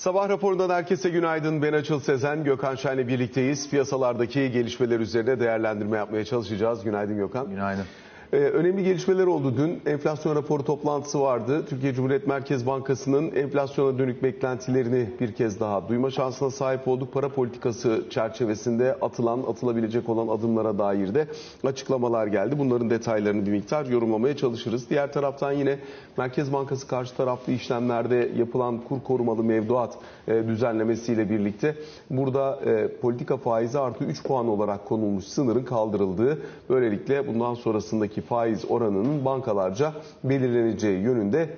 Sabah 0.00 0.28
raporundan 0.28 0.70
herkese 0.70 1.10
günaydın. 1.10 1.62
Ben 1.62 1.72
Açıl 1.72 2.00
Sezen, 2.00 2.44
Gökhan 2.44 2.74
Şen'le 2.74 3.08
birlikteyiz. 3.08 3.70
Piyasalardaki 3.70 4.50
gelişmeler 4.50 5.00
üzerine 5.00 5.40
değerlendirme 5.40 5.96
yapmaya 5.96 6.24
çalışacağız. 6.24 6.84
Günaydın 6.84 7.16
Gökhan. 7.16 7.50
Günaydın. 7.50 7.84
Ee, 8.32 8.36
önemli 8.36 8.84
gelişmeler 8.84 9.26
oldu 9.26 9.54
dün. 9.56 9.92
Enflasyon 9.92 10.36
raporu 10.36 10.64
toplantısı 10.64 11.20
vardı. 11.20 11.66
Türkiye 11.68 11.94
Cumhuriyet 11.94 12.26
Merkez 12.26 12.66
Bankası'nın 12.66 13.32
enflasyona 13.34 13.98
dönük 13.98 14.22
beklentilerini 14.22 15.08
bir 15.20 15.32
kez 15.32 15.60
daha 15.60 15.88
duyma 15.88 16.10
şansına 16.10 16.50
sahip 16.50 16.88
olduk. 16.88 17.12
Para 17.12 17.28
politikası 17.28 18.04
çerçevesinde 18.10 18.96
atılan, 19.00 19.38
atılabilecek 19.38 20.08
olan 20.08 20.38
adımlara 20.38 20.78
dair 20.78 21.14
de 21.14 21.26
açıklamalar 21.64 22.26
geldi. 22.26 22.58
Bunların 22.58 22.90
detaylarını 22.90 23.46
bir 23.46 23.50
miktar 23.50 23.86
yorumlamaya 23.86 24.36
çalışırız. 24.36 24.90
Diğer 24.90 25.12
taraftan 25.12 25.52
yine 25.52 25.78
Merkez 26.16 26.52
Bankası 26.52 26.88
karşı 26.88 27.16
taraflı 27.16 27.52
işlemlerde 27.52 28.30
yapılan 28.36 28.78
kur 28.78 29.00
korumalı 29.04 29.44
mevduat 29.44 29.98
e, 30.28 30.48
düzenlemesiyle 30.48 31.30
birlikte 31.30 31.74
burada 32.10 32.60
e, 32.66 32.88
politika 33.00 33.36
faizi 33.36 33.78
artı 33.78 34.04
3 34.04 34.22
puan 34.22 34.48
olarak 34.48 34.86
konulmuş 34.86 35.24
sınırın 35.24 35.64
kaldırıldığı, 35.64 36.38
böylelikle 36.68 37.28
bundan 37.28 37.54
sonrasındaki 37.54 38.19
faiz 38.20 38.70
oranının 38.70 39.24
bankalarca 39.24 39.92
belirleneceği 40.24 41.00
yönünde 41.00 41.48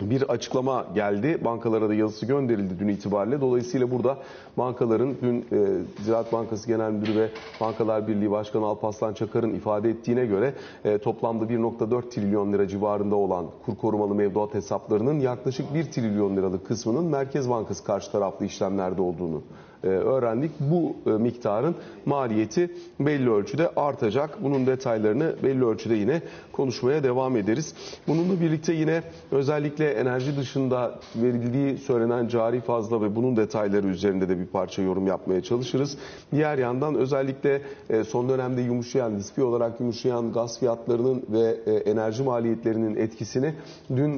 bir 0.00 0.22
açıklama 0.22 0.86
geldi. 0.94 1.44
Bankalara 1.44 1.88
da 1.88 1.94
yazısı 1.94 2.26
gönderildi 2.26 2.78
dün 2.78 2.88
itibariyle. 2.88 3.40
Dolayısıyla 3.40 3.90
burada 3.90 4.18
bankaların 4.58 5.14
dün 5.22 5.40
e, 5.52 5.66
Ziraat 6.02 6.32
Bankası 6.32 6.66
Genel 6.66 6.90
Müdürü 6.90 7.20
ve 7.20 7.28
Bankalar 7.60 8.08
Birliği 8.08 8.30
Başkanı 8.30 8.66
Alparslan 8.66 9.14
Çakar'ın 9.14 9.54
ifade 9.54 9.90
ettiğine 9.90 10.26
göre 10.26 10.54
e, 10.84 10.98
toplamda 10.98 11.44
1.4 11.44 12.10
trilyon 12.10 12.52
lira 12.52 12.68
civarında 12.68 13.16
olan 13.16 13.46
kur 13.64 13.76
korumalı 13.76 14.14
mevduat 14.14 14.54
hesaplarının 14.54 15.20
yaklaşık 15.20 15.74
1 15.74 15.84
trilyon 15.84 16.36
liralık 16.36 16.66
kısmının 16.66 17.04
Merkez 17.04 17.50
Bankası 17.50 17.84
karşı 17.84 18.12
taraflı 18.12 18.46
işlemlerde 18.46 19.02
olduğunu 19.02 19.42
öğrendik. 19.82 20.50
Bu 20.60 20.96
e, 21.06 21.10
miktarın 21.10 21.74
maliyeti 22.06 22.70
belli 23.00 23.30
ölçüde 23.30 23.70
artacak. 23.76 24.42
Bunun 24.42 24.66
detaylarını 24.66 25.34
belli 25.42 25.64
ölçüde 25.64 25.94
yine 25.94 26.22
konuşmaya 26.52 27.02
devam 27.02 27.36
ederiz. 27.36 27.74
Bununla 28.08 28.40
birlikte 28.40 28.72
yine 28.72 29.02
özellikle 29.30 29.90
enerji 29.90 30.36
dışında 30.36 30.98
verildiği 31.16 31.78
söylenen 31.78 32.28
cari 32.28 32.60
fazla 32.60 33.02
ve 33.02 33.16
bunun 33.16 33.36
detayları 33.36 33.86
üzerinde 33.86 34.28
de 34.28 34.38
bir 34.38 34.46
parça 34.46 34.82
yorum 34.82 35.06
yapmaya 35.06 35.42
çalışırız. 35.42 35.98
Diğer 36.32 36.58
yandan 36.58 36.94
özellikle 36.94 37.62
e, 37.90 38.04
son 38.04 38.28
dönemde 38.28 38.60
yumuşayan, 38.60 39.18
nispi 39.18 39.42
olarak 39.42 39.80
yumuşayan 39.80 40.32
gaz 40.32 40.58
fiyatlarının 40.58 41.22
ve 41.32 41.56
enerji 41.86 42.22
maliyetlerinin 42.22 42.96
etkisini 42.96 43.54
dün 43.96 44.12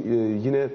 yine 0.44 0.68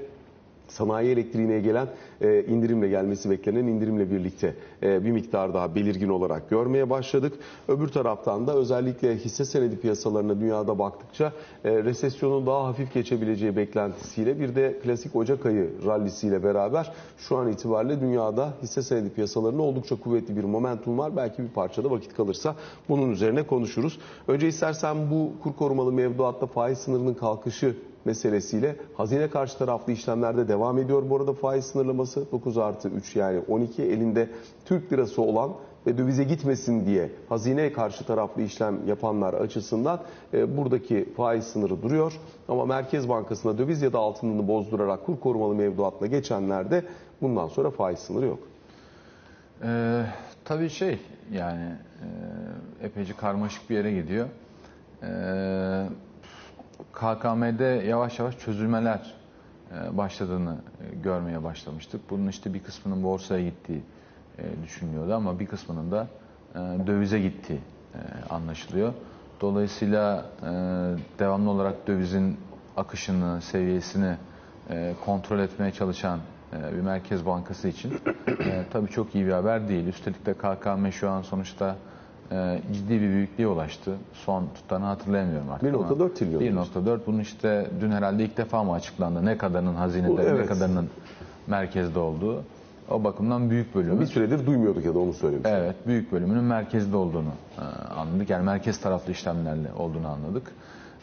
sanayi 0.68 1.10
elektriğine 1.10 1.60
gelen 1.60 1.88
e, 2.22 2.44
indirimle 2.44 2.88
gelmesi 2.88 3.30
beklenen 3.30 3.68
indirimle 3.68 4.12
birlikte 4.12 4.56
e, 4.84 5.06
bir 5.06 5.12
miktar 5.12 5.54
daha 5.54 5.76
belirgin 5.76 6.10
olarak 6.10 6.50
görmeye 6.50 6.90
başladık. 6.90 7.34
Öbür 7.68 7.88
taraftan 7.88 8.48
da 8.48 8.56
özellikle 8.56 9.16
hisse 9.16 9.46
senedi 9.46 9.80
piyasalarına 9.80 10.40
dünyada 10.40 10.80
baktıkça 10.80 11.34
e, 11.66 11.84
resesyonun 11.84 12.46
daha 12.46 12.68
hafif 12.68 12.94
geçebileceği 12.94 13.56
beklentisiyle 13.56 14.40
bir 14.40 14.56
de 14.56 14.80
klasik 14.84 15.16
Ocak 15.16 15.46
ayı 15.46 15.70
rallisiyle 15.86 16.44
beraber 16.44 16.92
şu 17.18 17.38
an 17.38 17.52
itibariyle 17.52 18.02
dünyada 18.02 18.54
hisse 18.62 18.82
senedi 18.82 19.10
piyasalarında 19.10 19.62
oldukça 19.62 19.96
kuvvetli 19.96 20.38
bir 20.38 20.44
momentum 20.44 20.98
var. 20.98 21.16
Belki 21.16 21.44
bir 21.44 21.50
parçada 21.50 21.92
vakit 21.92 22.14
kalırsa 22.14 22.56
bunun 22.90 23.12
üzerine 23.12 23.44
konuşuruz. 23.44 24.00
Önce 24.28 24.48
istersen 24.48 25.12
bu 25.12 25.32
kur 25.44 25.54
korumalı 25.54 25.92
mevduatta 25.92 26.46
faiz 26.46 26.78
sınırının 26.78 27.14
kalkışı 27.14 27.76
meselesiyle 28.06 28.76
hazine 28.98 29.30
karşı 29.30 29.58
taraflı 29.58 29.94
işlemlerde 29.94 30.48
devam 30.48 30.78
ediyor. 30.78 31.04
Bu 31.10 31.18
arada 31.18 31.34
faiz 31.34 31.66
sınırlaması 31.66 32.32
9 32.32 32.58
artı 32.58 32.90
3 32.90 33.16
yani 33.16 33.40
12 33.48 33.84
elinde 33.84 34.30
Türk 34.66 34.94
lirası 34.94 35.22
olan 35.22 35.52
ve 35.88 35.98
dövize 35.98 36.24
gitmesin 36.24 36.86
diye 36.86 37.10
hazine 37.30 37.74
karşı 37.74 38.06
taraflı 38.06 38.42
işlem 38.42 38.88
yapanlar 38.88 39.34
açısından 39.34 40.00
e, 40.34 40.58
buradaki 40.58 41.14
faiz 41.18 41.44
sınırı 41.44 41.82
duruyor. 41.82 42.14
Ama 42.48 42.66
Merkez 42.66 43.10
Bankası'na 43.10 43.58
döviz 43.58 43.82
ya 43.82 43.94
da 43.94 44.00
altınını 44.00 44.48
bozdurarak 44.48 45.06
kur 45.06 45.20
korumalı 45.20 45.56
mevduatla 45.56 46.08
geçenlerde 46.08 46.86
bundan 47.22 47.48
sonra 47.48 47.72
faiz 47.72 48.00
sınırı 48.00 48.26
yok. 48.26 48.40
Ee, 49.64 50.04
tabii 50.46 50.70
şey 50.70 51.00
yani 51.32 51.76
e, 52.82 52.86
epeyce 52.86 53.14
karmaşık 53.14 53.70
bir 53.70 53.76
yere 53.76 53.92
gidiyor. 53.92 54.28
Ee, 55.04 55.86
KKM'de 56.94 57.64
yavaş 57.88 58.20
yavaş 58.20 58.38
çözülmeler 58.38 59.14
e, 59.72 59.98
başladığını 59.98 60.56
e, 60.82 60.96
görmeye 60.96 61.44
başlamıştık. 61.44 62.10
Bunun 62.10 62.28
işte 62.28 62.54
bir 62.54 62.64
kısmının 62.64 63.04
borsaya 63.04 63.44
gittiği 63.44 63.84
e, 64.38 64.44
düşünülüyordu 64.64 65.14
ama 65.14 65.40
bir 65.40 65.46
kısmının 65.48 65.92
da 65.92 66.08
dövize 66.88 67.20
gittiği 67.20 67.60
anlaşılıyor. 68.30 68.94
Dolayısıyla 69.42 70.26
devamlı 71.20 71.50
olarak 71.50 71.88
dövizin 71.88 72.38
akışını, 72.78 73.42
seviyesini 73.42 74.16
kontrol 75.06 75.40
etmeye 75.40 75.72
çalışan 75.72 76.20
bir 76.54 76.82
merkez 76.82 77.26
bankası 77.26 77.68
için 77.68 77.94
tabii 78.74 78.88
çok 78.90 79.16
iyi 79.16 79.26
bir 79.26 79.32
haber 79.32 79.68
değil. 79.68 79.88
Üstelik 79.88 80.26
de 80.26 80.34
KKM 80.34 80.90
şu 80.90 81.10
an 81.10 81.22
sonuçta 81.22 81.76
e, 82.32 82.62
ciddi 82.74 82.94
bir 82.94 83.10
büyüklüğe 83.10 83.48
ulaştı. 83.48 83.92
Son 84.14 84.48
tutanı 84.56 84.86
hatırlayamıyorum 84.86 85.52
artık 85.52 85.74
1.4 85.74 86.14
trilyon. 86.14 86.42
1.4 86.42 87.00
bunun 87.08 87.20
işte 87.20 87.68
dün 87.82 87.92
herhalde 87.92 88.24
ilk 88.24 88.38
defa 88.38 88.64
mı 88.64 88.74
açıklandı? 88.74 89.26
Ne 89.26 89.38
kadarının 89.38 89.76
hazinede, 89.76 90.24
evet. 90.24 90.40
ne 90.40 90.46
kadarının 90.46 90.90
merkezde 91.48 92.00
olduğu. 92.00 92.44
O 92.90 93.04
bakımdan 93.04 93.50
büyük 93.50 93.76
bölümü. 93.76 94.00
Bir 94.00 94.06
süredir 94.06 94.46
duymuyorduk 94.46 94.86
ya 94.86 94.94
da 94.94 95.00
onu 95.00 95.14
söylemiş. 95.14 95.46
Evet, 95.50 95.76
büyük 95.88 96.12
bölümünün 96.12 96.44
merkezde 96.44 96.98
olduğunu 96.98 97.32
e, 97.58 97.62
anladık. 97.94 98.30
Yani 98.30 98.46
merkez 98.46 98.82
taraflı 98.82 99.12
işlemlerle 99.12 99.74
olduğunu 99.78 100.08
anladık. 100.08 100.52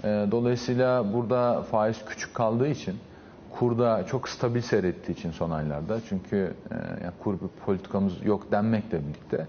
E, 0.04 0.26
dolayısıyla 0.30 1.12
burada 1.12 1.62
faiz 1.62 2.04
küçük 2.04 2.34
kaldığı 2.34 2.68
için 2.68 2.94
kurda 3.50 4.06
çok 4.06 4.28
stabil 4.28 4.60
seyrettiği 4.60 5.18
için 5.18 5.30
son 5.30 5.50
aylarda 5.50 5.98
çünkü 6.08 6.54
e, 6.70 6.74
yani 7.04 7.12
kur 7.22 7.38
politikamız 7.66 8.24
yok 8.24 8.52
denmekle 8.52 9.00
birlikte 9.08 9.46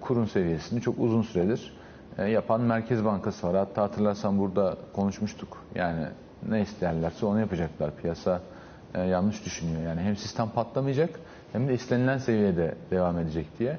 kurun 0.00 0.24
seviyesini 0.24 0.80
çok 0.80 0.98
uzun 0.98 1.22
süredir 1.22 1.78
e, 2.18 2.24
yapan 2.24 2.60
Merkez 2.60 3.04
Bankası 3.04 3.46
var. 3.46 3.56
Hatta 3.56 3.82
hatırlarsan 3.82 4.38
burada 4.38 4.76
konuşmuştuk. 4.92 5.58
Yani 5.74 6.06
ne 6.48 6.60
isterlerse 6.60 7.26
onu 7.26 7.40
yapacaklar. 7.40 7.96
Piyasa 7.96 8.40
e, 8.94 9.00
yanlış 9.00 9.44
düşünüyor. 9.44 9.82
Yani 9.82 10.00
hem 10.00 10.16
sistem 10.16 10.48
patlamayacak 10.48 11.10
hem 11.52 11.68
de 11.68 11.74
istenilen 11.74 12.18
seviyede 12.18 12.74
devam 12.90 13.18
edecek 13.18 13.58
diye. 13.58 13.78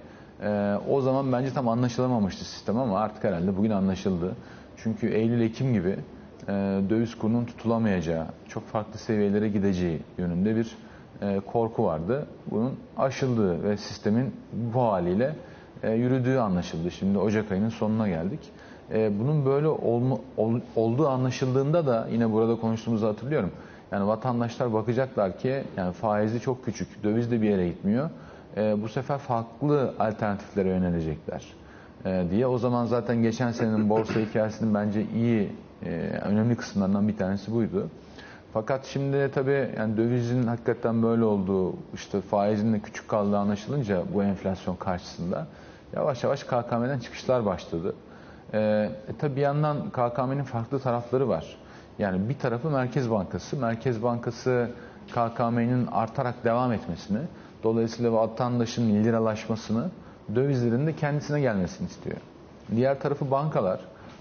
O 0.90 1.02
zaman 1.02 1.32
bence 1.32 1.54
tam 1.54 1.68
anlaşılamamıştı 1.68 2.46
sistem 2.46 2.78
ama 2.78 3.00
artık 3.00 3.24
herhalde 3.24 3.58
bugün 3.58 3.70
anlaşıldı. 3.70 4.36
Çünkü 4.78 5.08
Eylül-Ekim 5.08 5.74
gibi 5.74 5.96
döviz 6.90 7.18
kurunun 7.18 7.46
tutulamayacağı, 7.46 8.26
çok 8.48 8.68
farklı 8.68 9.00
seviyelere 9.00 9.50
gideceği 9.50 10.02
yönünde 10.18 10.56
bir 10.56 10.78
korku 11.46 11.84
vardı. 11.84 12.28
Bunun 12.52 12.80
aşıldığı 12.98 13.64
ve 13.64 13.78
sistemin 13.78 14.36
bu 14.54 14.82
haliyle 14.82 15.36
e, 15.84 15.92
yürüdüğü 15.92 16.38
anlaşıldı. 16.38 16.92
Şimdi 16.92 17.18
Ocak 17.18 17.52
ayının 17.52 17.70
sonuna 17.70 18.08
geldik. 18.08 18.40
E, 18.94 19.20
bunun 19.20 19.46
böyle 19.46 19.68
olma, 19.68 20.18
ol, 20.38 20.60
olduğu 20.76 21.08
anlaşıldığında 21.08 21.88
da 21.88 22.08
yine 22.12 22.32
burada 22.32 22.56
konuştuğumuzu 22.56 23.08
hatırlıyorum. 23.08 23.52
Yani 23.92 24.08
vatandaşlar 24.08 24.74
bakacaklar 24.74 25.38
ki 25.38 25.64
yani 25.78 25.94
faizi 25.94 26.40
çok 26.40 26.66
küçük, 26.66 27.04
döviz 27.04 27.32
de 27.32 27.42
bir 27.42 27.50
yere 27.50 27.68
gitmiyor. 27.68 28.10
E, 28.58 28.82
bu 28.82 28.90
sefer 28.90 29.18
farklı 29.18 29.94
alternatiflere 30.00 30.70
yönelecekler 30.70 31.46
e, 32.06 32.24
diye. 32.32 32.48
O 32.48 32.58
zaman 32.58 32.86
zaten 32.86 33.22
geçen 33.22 33.52
senenin 33.52 33.90
borsa 33.90 34.20
hikayesinin 34.20 34.74
bence 34.74 35.06
iyi, 35.16 35.50
önemli 36.22 36.56
kısımlarından 36.56 37.08
bir 37.08 37.18
tanesi 37.18 37.54
buydu. 37.54 37.90
Fakat 38.54 38.86
şimdi 38.86 39.32
tabii 39.32 39.74
yani 39.78 39.98
dövizin 39.98 40.44
hakikaten 40.44 41.04
böyle 41.04 41.24
olduğu, 41.24 41.74
işte 41.94 42.22
faizin 42.22 42.74
de 42.74 42.80
küçük 42.80 43.10
kaldığı 43.10 43.38
anlaşılınca 43.38 44.04
bu 44.14 44.24
enflasyon 44.24 44.76
karşısında 44.76 45.48
yavaş 45.96 46.24
yavaş 46.24 46.44
KKM'den 46.44 47.00
çıkışlar 47.00 47.46
başladı. 47.46 47.96
Ee, 48.54 48.60
e, 48.60 48.90
tabii 49.20 49.36
bir 49.36 49.42
yandan 49.42 49.90
KKM'nin 49.90 50.44
farklı 50.44 50.80
tarafları 50.80 51.30
var. 51.30 51.58
Yani 52.00 52.30
bir 52.30 52.40
tarafı 52.40 52.70
Merkez 52.70 53.12
Bankası. 53.12 53.58
Merkez 53.58 54.04
Bankası 54.04 54.70
KKM'nin 55.12 55.88
artarak 55.88 56.44
devam 56.44 56.72
etmesini, 56.72 57.20
dolayısıyla 57.64 58.14
vatandaşın 58.14 59.04
liralaşmasını, 59.04 59.90
dövizlerin 60.36 60.88
de 60.88 60.96
kendisine 60.96 61.42
gelmesini 61.42 61.88
istiyor. 61.88 62.18
Diğer 62.76 63.00
tarafı 63.00 63.32
bankalar. 63.32 63.80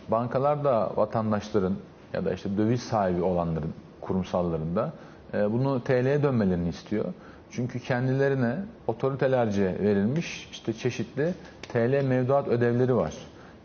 Bankalar 0.09 0.65
da 0.65 0.93
vatandaşların 0.97 1.75
ya 2.13 2.25
da 2.25 2.33
işte 2.33 2.57
döviz 2.59 2.83
sahibi 2.83 3.23
olanların 3.23 3.73
kurumsallarında 4.09 4.93
e, 5.35 5.53
bunu 5.53 5.85
TL'ye 5.85 6.23
dönmelerini 6.23 6.69
istiyor. 6.69 7.05
Çünkü 7.51 7.81
kendilerine 7.81 8.57
otoritelerce 8.87 9.77
verilmiş 9.83 10.49
işte 10.53 10.73
çeşitli 10.73 11.35
TL 11.73 12.05
mevduat 12.05 12.49
ödevleri 12.49 12.97
var. 12.97 13.15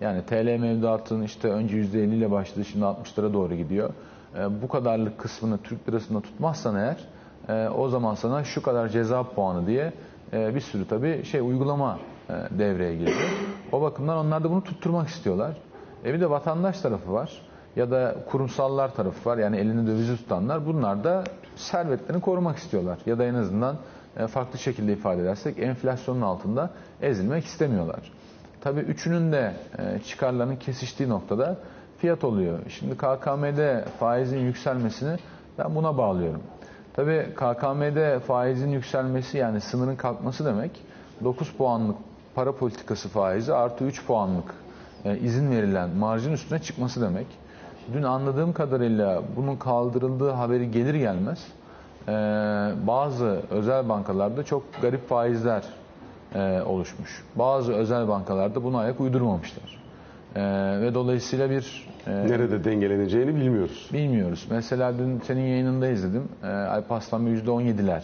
Yani 0.02 0.22
TL 0.26 0.60
mevduatın 0.60 1.22
işte 1.22 1.48
önce 1.48 1.78
%50 1.78 2.16
ile 2.16 2.32
başladı 2.32 2.66
şimdi 2.66 2.86
60'lara 2.86 3.34
doğru 3.34 3.56
gidiyor. 3.56 3.90
E, 4.38 4.62
bu 4.62 4.68
kadarlık 4.68 5.18
kısmını 5.18 5.58
Türk 5.58 5.90
lirasında 5.90 6.22
tutmazsan 6.22 6.76
eğer 6.76 6.98
e, 7.50 7.70
o 7.70 7.90
zaman 7.90 8.16
sana 8.16 8.44
şu 8.44 8.62
kadar 8.62 8.90
ceza 8.90 9.24
puanı 9.24 9.68
diye 9.68 9.94
e, 10.34 10.56
bir 10.56 10.62
sürü 10.62 10.88
tabii 10.88 11.26
şey 11.26 11.42
uygulama 11.42 12.00
e, 12.30 12.34
devreye 12.60 12.96
giriyor. 12.96 13.30
O 13.72 13.82
bakımdan 13.82 14.18
onlar 14.18 14.44
da 14.44 14.52
bunu 14.52 14.64
tutturmak 14.64 15.08
istiyorlar. 15.08 15.58
E 16.06 16.14
bir 16.14 16.22
de 16.22 16.30
vatandaş 16.30 16.80
tarafı 16.82 17.14
var 17.14 17.42
ya 17.76 17.92
da 17.92 18.16
kurumsallar 18.32 18.94
tarafı 18.96 19.30
var. 19.30 19.38
Yani 19.38 19.58
elini 19.58 19.88
dövizi 19.88 20.18
tutanlar 20.18 20.66
bunlar 20.66 21.04
da 21.04 21.24
servetlerini 21.56 22.22
korumak 22.22 22.58
istiyorlar. 22.58 22.98
Ya 23.06 23.20
da 23.20 23.24
en 23.26 23.34
azından 23.34 23.78
e, 24.18 24.28
farklı 24.28 24.60
şekilde 24.60 24.94
ifade 24.94 25.22
edersek 25.22 25.60
enflasyonun 25.60 26.22
altında 26.22 26.70
ezilmek 27.02 27.46
istemiyorlar. 27.46 28.12
Tabii 28.62 28.80
üçünün 28.80 29.32
de 29.32 29.54
e, 29.78 30.00
çıkarlarının 30.00 30.56
kesiştiği 30.56 31.10
noktada 31.10 31.58
fiyat 31.98 32.24
oluyor. 32.24 32.60
Şimdi 32.70 32.98
KKM'de 32.98 33.86
faizin 34.00 34.40
yükselmesini 34.40 35.18
ben 35.58 35.76
buna 35.76 35.98
bağlıyorum. 35.98 36.42
Tabii 36.94 37.28
KKM'de 37.36 38.20
faizin 38.20 38.70
yükselmesi 38.70 39.38
yani 39.38 39.62
sınırın 39.62 39.96
kalkması 39.96 40.46
demek 40.46 40.72
9 41.24 41.52
puanlık 41.52 41.98
para 42.36 42.52
politikası 42.56 43.10
faizi 43.10 43.54
artı 43.54 43.84
3 43.84 44.06
puanlık 44.06 44.54
e, 45.06 45.18
izin 45.20 45.52
verilen 45.52 45.90
marjın 45.90 46.32
üstüne 46.32 46.60
çıkması 46.60 47.02
demek. 47.02 47.28
Dün 47.94 48.04
anladığım 48.04 48.54
kadarıyla 48.54 49.22
bunun 49.36 49.56
kaldırıldığı 49.56 50.30
haberi 50.32 50.72
gelir 50.72 50.94
gelmez 50.96 51.48
e, 52.08 52.12
bazı 52.88 53.42
özel 53.52 53.90
bankalarda 53.90 54.44
çok 54.44 54.64
garip 54.82 55.10
faizler 55.10 55.64
e, 56.36 56.62
oluşmuş. 56.62 57.24
Bazı 57.36 57.74
özel 57.74 58.08
bankalarda 58.08 58.64
buna 58.64 58.80
ayak 58.80 59.02
uydurmamışlar. 59.02 59.84
E, 60.36 60.42
ve 60.82 60.94
dolayısıyla 60.94 61.50
bir 61.50 61.88
e, 62.08 62.12
Nerede 62.12 62.64
dengeleneceğini 62.64 63.36
bilmiyoruz. 63.36 63.90
bilmiyoruz. 63.94 64.48
Mesela 64.50 64.98
dün 64.98 65.20
senin 65.28 65.42
yayınında 65.48 65.88
izledim. 65.88 66.24
E, 66.44 66.48
Alparslan 66.48 67.26
bir 67.26 67.46
%17'ler 67.46 68.04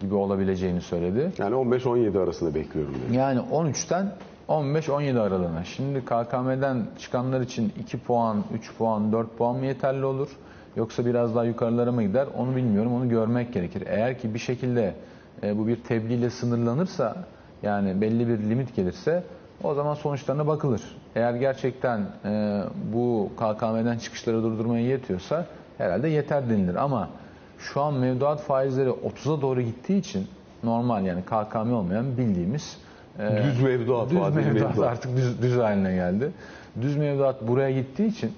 gibi 0.00 0.14
olabileceğini 0.14 0.80
söyledi. 0.80 1.32
Yani 1.38 1.54
15-17 1.54 2.22
arasında 2.22 2.54
bekliyorum. 2.54 2.94
dedi. 3.08 3.16
Yani 3.16 3.40
13'ten 3.52 4.12
15-17 4.50 5.20
aralığına. 5.20 5.64
Şimdi 5.64 6.04
KKM'den 6.04 6.86
çıkanlar 6.98 7.40
için 7.40 7.72
2 7.80 7.98
puan, 7.98 8.44
3 8.54 8.74
puan, 8.78 9.12
4 9.12 9.38
puan 9.38 9.56
mı 9.56 9.66
yeterli 9.66 10.04
olur? 10.04 10.28
Yoksa 10.76 11.06
biraz 11.06 11.34
daha 11.34 11.44
yukarılara 11.44 11.92
mı 11.92 12.02
gider? 12.02 12.26
Onu 12.36 12.56
bilmiyorum. 12.56 12.94
Onu 12.94 13.08
görmek 13.08 13.52
gerekir. 13.52 13.82
Eğer 13.86 14.18
ki 14.18 14.34
bir 14.34 14.38
şekilde 14.38 14.94
e, 15.42 15.58
bu 15.58 15.66
bir 15.66 15.76
tebliğle 15.76 16.30
sınırlanırsa 16.30 17.16
yani 17.62 18.00
belli 18.00 18.28
bir 18.28 18.38
limit 18.38 18.76
gelirse 18.76 19.24
o 19.64 19.74
zaman 19.74 19.94
sonuçlarına 19.94 20.46
bakılır. 20.46 20.82
Eğer 21.14 21.34
gerçekten 21.34 22.00
e, 22.24 22.62
bu 22.92 23.30
KKM'den 23.36 23.98
çıkışları 23.98 24.42
durdurmaya 24.42 24.86
yetiyorsa 24.86 25.46
herhalde 25.78 26.08
yeter 26.08 26.50
denilir. 26.50 26.74
Ama 26.74 27.08
şu 27.58 27.80
an 27.80 27.94
mevduat 27.94 28.40
faizleri 28.40 28.90
30'a 28.90 29.40
doğru 29.40 29.60
gittiği 29.60 29.98
için 29.98 30.26
normal 30.64 31.06
yani 31.06 31.22
KKM 31.22 31.72
olmayan 31.72 32.16
bildiğimiz 32.16 32.78
Düz 33.20 33.62
mevduat, 33.62 34.10
düz 34.10 34.16
mevduat, 34.16 34.34
mevduat. 34.36 34.78
artık 34.78 35.16
düz, 35.16 35.42
düz 35.42 35.56
haline 35.56 35.94
geldi. 35.94 36.30
Düz 36.82 36.96
mevduat 36.96 37.48
buraya 37.48 37.70
gittiği 37.70 38.06
için 38.08 38.32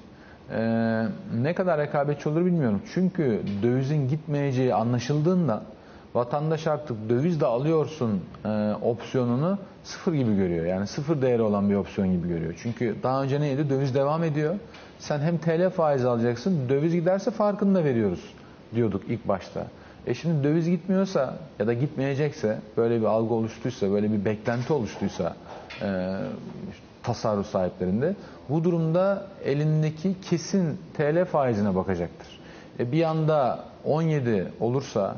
e, 0.55 1.05
ne 1.43 1.55
kadar 1.55 1.79
rekabetçi 1.79 2.29
olur 2.29 2.46
bilmiyorum. 2.46 2.82
Çünkü 2.94 3.40
dövizin 3.62 4.08
gitmeyeceği 4.08 4.75
anlaşıldığında 4.75 5.62
vatandaş 6.14 6.67
artık 6.67 6.96
döviz 7.08 7.40
de 7.40 7.46
alıyorsun 7.46 8.20
e, 8.44 8.73
opsiyonunu 8.82 9.58
sıfır 9.84 10.12
gibi 10.12 10.37
görüyor. 10.37 10.67
Yani 10.67 10.87
sıfır 10.87 11.23
değeri 11.23 11.43
olan 11.43 11.70
bir 11.70 11.75
opsiyon 11.75 12.12
gibi 12.12 12.28
görüyor. 12.28 12.55
Çünkü 12.62 12.96
daha 13.02 13.23
önce 13.23 13.40
neydi? 13.40 13.70
Döviz 13.70 13.94
devam 13.94 14.25
ediyor. 14.25 14.55
Sen 14.99 15.19
hem 15.19 15.38
TL 15.38 15.70
faizi 15.70 16.08
alacaksın, 16.08 16.69
döviz 16.69 16.94
giderse 16.94 17.31
farkını 17.31 17.75
da 17.75 17.85
veriyoruz 17.85 18.35
diyorduk 18.75 19.02
ilk 19.08 19.28
başta. 19.28 19.67
E 20.06 20.14
şimdi 20.14 20.44
döviz 20.44 20.69
gitmiyorsa 20.69 21.38
ya 21.58 21.66
da 21.66 21.72
gitmeyecekse, 21.72 22.58
böyle 22.76 23.00
bir 23.00 23.06
algı 23.06 23.34
oluştuysa, 23.34 23.90
böyle 23.90 24.12
bir 24.12 24.25
beklenti 24.25 24.72
oluştuysa 24.72 25.37
e, 25.82 26.19
tasarruf 27.02 27.46
sahiplerinde 27.46 28.14
bu 28.49 28.64
durumda 28.64 29.26
elindeki 29.44 30.20
kesin 30.20 30.78
TL 30.96 31.25
faizine 31.25 31.75
bakacaktır. 31.75 32.40
E 32.81 32.93
bir 32.93 33.02
anda 33.02 33.64
17 33.84 34.52
olursa, 34.60 35.16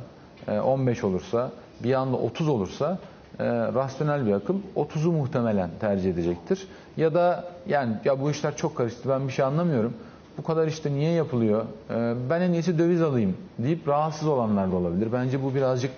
e, 0.48 0.60
15 0.60 1.04
olursa, 1.04 1.50
bir 1.80 1.94
anda 1.94 2.16
30 2.16 2.48
olursa 2.48 2.98
e, 3.38 3.44
rasyonel 3.48 4.26
bir 4.26 4.32
akıl 4.32 4.56
30'u 4.76 5.12
muhtemelen 5.12 5.70
tercih 5.80 6.10
edecektir. 6.10 6.68
Ya 6.96 7.14
da 7.14 7.44
yani 7.68 7.92
ya 8.04 8.20
bu 8.20 8.30
işler 8.30 8.56
çok 8.56 8.76
karıştı 8.76 9.08
ben 9.08 9.28
bir 9.28 9.32
şey 9.32 9.44
anlamıyorum. 9.44 9.94
Bu 10.38 10.42
kadar 10.42 10.66
işte 10.66 10.92
niye 10.92 11.12
yapılıyor? 11.12 11.64
E, 11.90 12.14
ben 12.30 12.40
en 12.40 12.52
iyisi 12.52 12.78
döviz 12.78 13.02
alayım 13.02 13.36
deyip 13.58 13.88
rahatsız 13.88 14.28
olanlar 14.28 14.72
da 14.72 14.76
olabilir. 14.76 15.08
Bence 15.12 15.42
bu 15.42 15.54
birazcık 15.54 15.90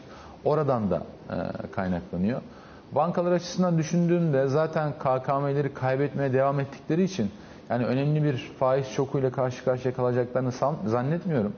oradan 0.44 0.90
da 0.90 1.02
e, 1.30 1.36
kaynaklanıyor. 1.72 2.40
Bankalar 2.92 3.32
açısından 3.32 3.78
düşündüğümde 3.78 4.48
zaten 4.48 4.92
KKM'leri 4.92 5.74
kaybetmeye 5.74 6.32
devam 6.32 6.60
ettikleri 6.60 7.02
için 7.02 7.30
yani 7.70 7.84
önemli 7.86 8.24
bir 8.24 8.36
faiz 8.58 8.86
şokuyla 8.86 9.30
karşı 9.30 9.64
karşıya 9.64 9.94
kalacaklarını 9.94 10.52
zannetmiyorum. 10.86 11.52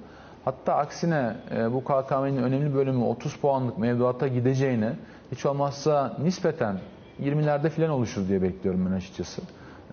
Hatta 0.45 0.75
aksine 0.75 1.37
e, 1.57 1.73
bu 1.73 1.85
KKM'nin 1.85 2.43
önemli 2.43 2.75
bölümü 2.75 3.05
30 3.05 3.37
puanlık 3.37 3.79
mevduata 3.79 4.29
gideceğine 4.29 4.93
hiç 5.33 5.47
olmazsa 5.47 6.17
nispeten 6.23 6.79
20'lerde 7.23 7.71
falan 7.71 7.91
oluşur 7.91 8.29
diye 8.29 8.43
bekliyorum 8.43 8.87
ben 8.87 8.97
açıkçası. 8.97 9.43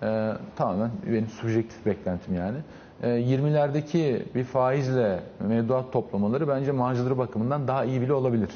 E, 0.05 0.33
tamamen 0.55 0.91
benim 1.07 1.27
subjektif 1.27 1.85
beklentim 1.85 2.35
yani. 2.35 2.57
E, 3.03 3.07
20'lerdeki 3.07 4.23
bir 4.35 4.43
faizle 4.43 5.19
mevduat 5.39 5.93
toplamaları 5.93 6.47
bence 6.47 6.71
marjları 6.71 7.17
bakımından 7.17 7.67
daha 7.67 7.85
iyi 7.85 8.01
bile 8.01 8.13
olabilir. 8.13 8.49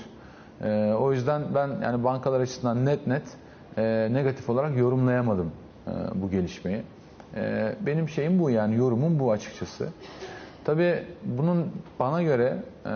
E, 0.64 0.94
o 0.94 1.14
yüzden 1.14 1.42
ben 1.56 1.70
yani 1.84 2.04
bankalar 2.04 2.40
açısından 2.40 2.86
net 2.86 3.08
net 3.08 3.24
e, 3.78 4.08
negatif 4.12 4.50
olarak 4.50 4.78
yorumlayamadım 4.78 5.52
e, 5.88 5.92
bu 6.16 6.30
gelişmeyi. 6.30 6.84
E, 7.36 7.76
benim 7.82 8.10
şeyim 8.10 8.40
bu 8.40 8.50
yani 8.50 8.76
yorumum 8.76 9.20
bu 9.20 9.32
açıkçası. 9.32 9.90
Tabii 10.66 11.04
bunun 11.24 11.72
bana 12.00 12.24
göre 12.24 12.58
e, 12.86 12.90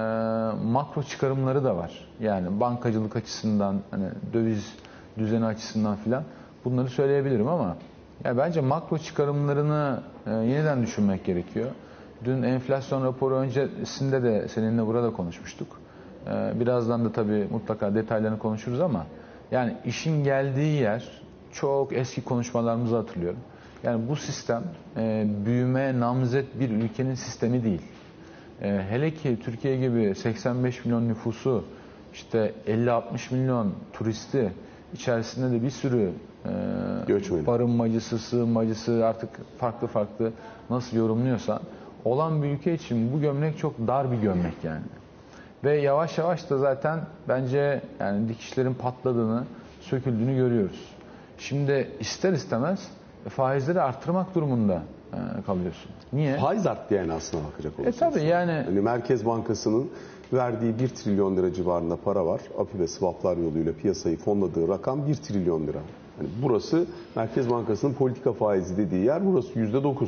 makro 0.65 1.03
çıkarımları 1.03 1.63
da 1.63 1.77
var. 1.77 2.07
Yani 2.19 2.59
bankacılık 2.59 3.15
açısından, 3.15 3.75
hani 3.91 4.05
döviz 4.33 4.73
düzeni 5.17 5.45
açısından 5.45 5.95
filan 5.95 6.23
bunları 6.65 6.87
söyleyebilirim 6.87 7.47
ama 7.47 7.77
ya 8.23 8.37
bence 8.37 8.61
makro 8.61 8.97
çıkarımlarını 8.97 10.03
e, 10.27 10.31
yeniden 10.31 10.83
düşünmek 10.83 11.25
gerekiyor. 11.25 11.71
Dün 12.25 12.43
enflasyon 12.43 13.03
raporu 13.03 13.35
öncesinde 13.35 14.23
de 14.23 14.47
seninle 14.47 14.85
burada 14.87 15.13
konuşmuştuk. 15.13 15.67
E, 16.27 16.59
birazdan 16.59 17.05
da 17.05 17.11
tabii 17.11 17.47
mutlaka 17.51 17.95
detaylarını 17.95 18.39
konuşuruz 18.39 18.79
ama 18.79 19.05
yani 19.51 19.77
işin 19.85 20.23
geldiği 20.23 20.81
yer 20.81 21.09
çok 21.51 21.93
eski 21.93 22.23
konuşmalarımızı 22.23 22.95
hatırlıyorum. 22.95 23.39
Yani 23.83 24.09
bu 24.09 24.15
sistem 24.15 24.63
e, 24.97 25.27
büyüme 25.45 25.99
namzet 25.99 26.59
bir 26.59 26.69
ülkenin 26.69 27.15
sistemi 27.15 27.63
değil. 27.63 27.81
E, 28.61 28.85
hele 28.89 29.11
ki 29.11 29.39
Türkiye 29.43 29.77
gibi 29.77 30.15
85 30.15 30.85
milyon 30.85 31.07
nüfusu, 31.07 31.65
işte 32.13 32.53
50-60 32.67 33.33
milyon 33.33 33.73
turisti, 33.93 34.53
içerisinde 34.93 35.51
de 35.51 35.63
bir 35.63 35.69
sürü 35.69 36.11
e, 36.45 36.49
Göçmeni. 37.07 37.47
barınmacısı, 37.47 38.19
sığınmacısı 38.19 39.05
artık 39.05 39.29
farklı 39.59 39.87
farklı 39.87 40.31
nasıl 40.69 40.97
yorumluyorsan 40.97 41.59
olan 42.05 42.43
bir 42.43 42.47
ülke 42.49 42.73
için 42.73 43.13
bu 43.13 43.21
gömlek 43.21 43.57
çok 43.57 43.73
dar 43.87 44.11
bir 44.11 44.17
gömlek 44.17 44.63
yani. 44.63 44.81
Ve 45.63 45.77
yavaş 45.81 46.17
yavaş 46.17 46.49
da 46.49 46.57
zaten 46.57 46.99
bence 47.29 47.81
yani 47.99 48.29
dikişlerin 48.29 48.73
patladığını, 48.73 49.43
söküldüğünü 49.81 50.35
görüyoruz. 50.35 50.85
Şimdi 51.37 51.91
ister 51.99 52.33
istemez 52.33 52.87
faizleri 53.29 53.81
arttırmak 53.81 54.35
durumunda 54.35 54.81
e, 55.13 55.17
kalıyorsun. 55.45 55.91
Niye? 56.13 56.37
Faiz 56.37 56.67
arttı 56.67 56.93
yani 56.93 57.13
aslına 57.13 57.41
bakacak 57.51 57.73
E 57.79 57.81
olursanız. 57.81 58.13
tabii 58.15 58.25
yani 58.25 58.51
Hani 58.65 58.81
Merkez 58.81 59.25
Bankası'nın 59.25 59.89
verdiği 60.33 60.79
1 60.79 60.87
trilyon 60.89 61.37
lira 61.37 61.53
civarında 61.53 61.95
para 61.97 62.25
var. 62.25 62.41
API 62.57 62.79
ve 62.79 62.87
swaplar 62.87 63.37
yoluyla 63.37 63.73
piyasayı 63.73 64.17
fonladığı 64.17 64.67
rakam 64.67 65.07
1 65.07 65.15
trilyon 65.15 65.67
lira. 65.67 65.79
Hani 66.17 66.27
burası 66.43 66.85
Merkez 67.15 67.49
Bankası'nın 67.49 67.93
politika 67.93 68.33
faizi 68.33 68.77
dediği 68.77 69.05
yer 69.05 69.25
burası 69.25 69.59
%9. 69.59 70.07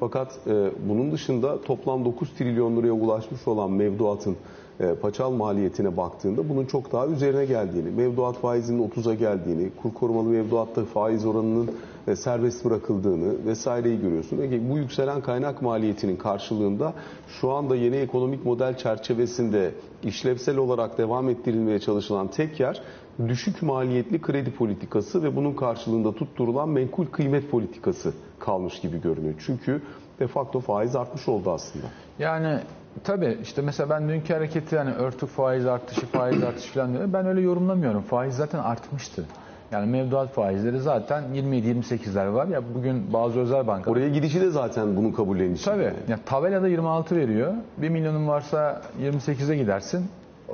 Fakat 0.00 0.38
e, 0.46 0.70
bunun 0.88 1.12
dışında 1.12 1.62
toplam 1.62 2.04
9 2.04 2.30
trilyon 2.30 2.76
liraya 2.76 2.92
ulaşmış 2.92 3.48
olan 3.48 3.70
mevduatın 3.70 4.36
e, 4.80 4.94
paçal 4.94 5.30
maliyetine 5.30 5.96
baktığında 5.96 6.48
bunun 6.48 6.66
çok 6.66 6.92
daha 6.92 7.06
üzerine 7.06 7.44
geldiğini, 7.44 7.90
mevduat 7.90 8.36
faizinin 8.36 8.88
30'a 8.88 9.14
geldiğini, 9.14 9.70
kur 9.82 9.94
korumalı 9.94 10.28
mevduatta 10.28 10.84
faiz 10.84 11.26
oranının 11.26 11.70
e, 12.06 12.16
serbest 12.16 12.64
bırakıldığını 12.64 13.46
vesaireyi 13.46 14.00
görüyorsun. 14.00 14.38
Ve 14.38 14.70
bu 14.70 14.78
yükselen 14.78 15.20
kaynak 15.20 15.62
maliyetinin 15.62 16.16
karşılığında 16.16 16.94
şu 17.28 17.50
anda 17.50 17.76
yeni 17.76 17.96
ekonomik 17.96 18.44
model 18.44 18.76
çerçevesinde 18.76 19.74
işlevsel 20.02 20.56
olarak 20.56 20.98
devam 20.98 21.28
ettirilmeye 21.28 21.78
çalışılan 21.78 22.28
tek 22.28 22.60
yer 22.60 22.82
düşük 23.28 23.62
maliyetli 23.62 24.20
kredi 24.20 24.50
politikası 24.50 25.22
ve 25.22 25.36
bunun 25.36 25.52
karşılığında 25.52 26.14
tutturulan 26.14 26.68
menkul 26.68 27.06
kıymet 27.06 27.50
politikası 27.50 28.12
kalmış 28.38 28.80
gibi 28.80 29.00
görünüyor. 29.00 29.34
Çünkü 29.46 29.82
de 30.20 30.26
facto 30.26 30.60
faiz 30.60 30.96
artmış 30.96 31.28
oldu 31.28 31.50
aslında. 31.50 31.86
Yani 32.18 32.58
tabii 33.04 33.38
işte 33.42 33.62
mesela 33.62 33.90
ben 33.90 34.08
dünkü 34.08 34.32
hareketi 34.34 34.74
yani 34.74 34.92
örtük 34.92 35.28
faiz 35.28 35.66
artışı, 35.66 36.06
faiz 36.06 36.42
artışı 36.42 36.72
falan 36.72 36.92
diyor. 36.92 37.12
Ben 37.12 37.26
öyle 37.26 37.40
yorumlamıyorum. 37.40 38.02
Faiz 38.02 38.34
zaten 38.34 38.58
artmıştı. 38.58 39.24
Yani 39.72 39.90
mevduat 39.90 40.32
faizleri 40.32 40.80
zaten 40.80 41.24
27-28'ler 41.34 42.34
var. 42.34 42.46
Ya 42.46 42.62
bugün 42.74 43.12
bazı 43.12 43.40
özel 43.40 43.66
bankalar 43.66 43.96
Oraya 43.96 44.08
gidişi 44.08 44.40
de 44.40 44.50
zaten 44.50 44.96
bunun 44.96 45.12
kabullenici. 45.12 45.64
Tabii. 45.64 45.92
Ya 46.08 46.18
tabelada 46.26 46.68
26 46.68 47.16
veriyor. 47.16 47.52
1 47.78 47.88
milyonun 47.88 48.28
varsa 48.28 48.82
28'e 49.02 49.56
gidersin. 49.56 50.06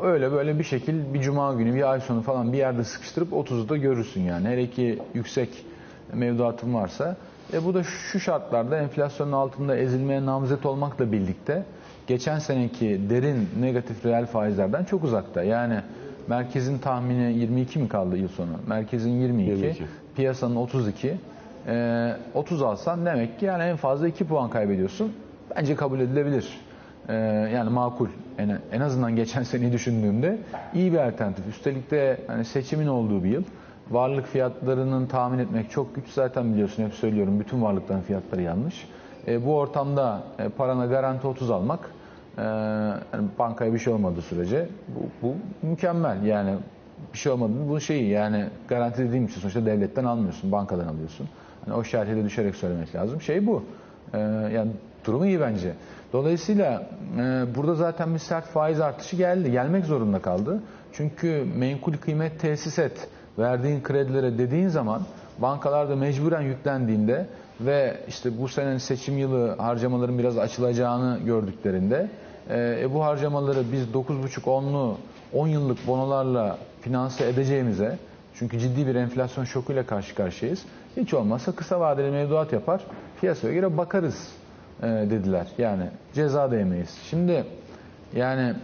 Öyle 0.02 0.32
böyle 0.32 0.58
bir 0.58 0.64
şekil 0.64 1.14
bir 1.14 1.20
cuma 1.20 1.54
günü 1.54 1.74
bir 1.74 1.90
ay 1.90 2.00
sonu 2.00 2.22
falan 2.22 2.52
bir 2.52 2.58
yerde 2.58 2.84
sıkıştırıp 2.84 3.32
30'u 3.32 3.68
da 3.68 3.76
görürsün 3.76 4.22
yani. 4.22 4.48
Hele 4.48 4.70
ki 4.70 4.98
yüksek 5.14 5.48
mevduatın 6.12 6.74
varsa. 6.74 7.16
E 7.52 7.64
bu 7.64 7.74
da 7.74 7.82
şu 7.82 8.20
şartlarda 8.20 8.78
enflasyonun 8.78 9.32
altında 9.32 9.76
ezilmeye 9.76 10.26
namzet 10.26 10.66
olmakla 10.66 11.12
birlikte 11.12 11.64
geçen 12.06 12.38
seneki 12.38 13.00
derin 13.10 13.48
negatif 13.60 14.06
reel 14.06 14.26
faizlerden 14.26 14.84
çok 14.84 15.04
uzakta. 15.04 15.42
Yani 15.42 15.80
merkezin 16.28 16.78
tahmini 16.78 17.38
22 17.38 17.78
mi 17.78 17.88
kaldı 17.88 18.16
yıl 18.16 18.28
sonu? 18.28 18.50
Merkezin 18.66 19.10
22, 19.10 19.50
22. 19.50 19.84
piyasanın 20.16 20.56
32. 20.56 21.16
Ee, 21.66 22.12
30 22.34 22.62
alsan 22.62 23.06
demek 23.06 23.38
ki 23.38 23.44
yani 23.44 23.62
en 23.62 23.76
fazla 23.76 24.08
2 24.08 24.24
puan 24.24 24.50
kaybediyorsun. 24.50 25.12
Bence 25.56 25.76
kabul 25.76 26.00
edilebilir. 26.00 26.67
Ee, 27.08 27.14
yani 27.54 27.70
makul. 27.70 28.08
En, 28.38 28.58
en 28.72 28.80
azından 28.80 29.16
geçen 29.16 29.42
seneyi 29.52 29.72
düşündüğümde 29.72 30.38
iyi 30.74 30.92
bir 30.92 30.98
alternatif. 30.98 31.46
Üstelik 31.48 31.90
de 31.90 32.20
hani 32.26 32.44
seçimin 32.44 32.86
olduğu 32.86 33.24
bir 33.24 33.30
yıl. 33.30 33.42
Varlık 33.90 34.26
fiyatlarının 34.26 35.06
tahmin 35.06 35.38
etmek 35.38 35.70
çok 35.70 35.94
güç. 35.94 36.08
Zaten 36.08 36.52
biliyorsun 36.52 36.84
hep 36.84 36.94
söylüyorum 36.94 37.40
bütün 37.40 37.62
varlıkların 37.62 38.00
fiyatları 38.00 38.42
yanlış. 38.42 38.88
Ee, 39.26 39.46
bu 39.46 39.56
ortamda 39.56 40.22
e, 40.38 40.48
parana 40.48 40.86
garanti 40.86 41.26
30 41.26 41.50
almak 41.50 41.80
e, 42.38 42.42
yani 42.42 43.28
bankaya 43.38 43.74
bir 43.74 43.78
şey 43.78 43.92
olmadığı 43.92 44.22
sürece 44.22 44.68
bu, 44.88 45.28
bu 45.28 45.34
mükemmel. 45.66 46.22
Yani 46.22 46.54
bir 47.12 47.18
şey 47.18 47.32
olmadı 47.32 47.52
bu 47.68 47.80
şeyi 47.80 48.08
yani 48.08 48.44
garanti 48.68 49.02
dediğim 49.02 49.24
için 49.24 49.40
sonuçta 49.40 49.66
devletten 49.66 50.04
almıyorsun, 50.04 50.52
bankadan 50.52 50.86
alıyorsun. 50.86 51.28
Hani 51.64 51.74
o 51.74 51.84
şerhede 51.84 52.24
düşerek 52.24 52.56
söylemek 52.56 52.94
lazım. 52.94 53.20
Şey 53.20 53.46
bu. 53.46 53.62
Ee, 54.14 54.18
yani 54.54 54.70
durumu 55.04 55.26
iyi 55.26 55.40
bence. 55.40 55.72
Dolayısıyla 56.12 56.82
e, 57.18 57.54
burada 57.54 57.74
zaten 57.74 58.14
bir 58.14 58.18
sert 58.18 58.46
faiz 58.46 58.80
artışı 58.80 59.16
geldi. 59.16 59.50
Gelmek 59.50 59.84
zorunda 59.84 60.18
kaldı. 60.18 60.62
Çünkü 60.92 61.44
menkul 61.56 61.92
kıymet 61.92 62.40
tesis 62.40 62.78
et 62.78 63.08
verdiğin 63.38 63.82
kredilere 63.82 64.38
dediğin 64.38 64.68
zaman 64.68 65.02
bankalar 65.38 65.88
da 65.88 65.96
mecburen 65.96 66.40
yüklendiğinde 66.40 67.26
ve 67.60 67.96
işte 68.08 68.38
bu 68.40 68.48
senenin 68.48 68.78
seçim 68.78 69.18
yılı 69.18 69.56
harcamaların 69.56 70.18
biraz 70.18 70.38
açılacağını 70.38 71.18
gördüklerinde 71.24 72.10
e, 72.50 72.94
bu 72.94 73.04
harcamaları 73.04 73.72
biz 73.72 73.86
9,5-10'lu 73.88 74.98
10 75.32 75.48
yıllık 75.48 75.86
bonolarla 75.86 76.58
finanse 76.80 77.28
edeceğimize 77.28 77.98
çünkü 78.34 78.58
ciddi 78.58 78.86
bir 78.86 78.94
enflasyon 78.94 79.44
şokuyla 79.44 79.86
karşı 79.86 80.14
karşıyayız. 80.14 80.62
Hiç 80.96 81.14
olmazsa 81.14 81.52
kısa 81.52 81.80
vadeli 81.80 82.10
mevduat 82.10 82.52
yapar, 82.52 82.80
piyasaya 83.20 83.54
göre 83.54 83.76
bakarız 83.76 84.28
e, 84.82 84.86
dediler. 84.86 85.46
Yani 85.58 85.84
ceza 86.14 86.50
da 86.50 86.56
yemeyiz. 86.56 86.98
Şimdi 87.10 87.44
yani 88.16 88.54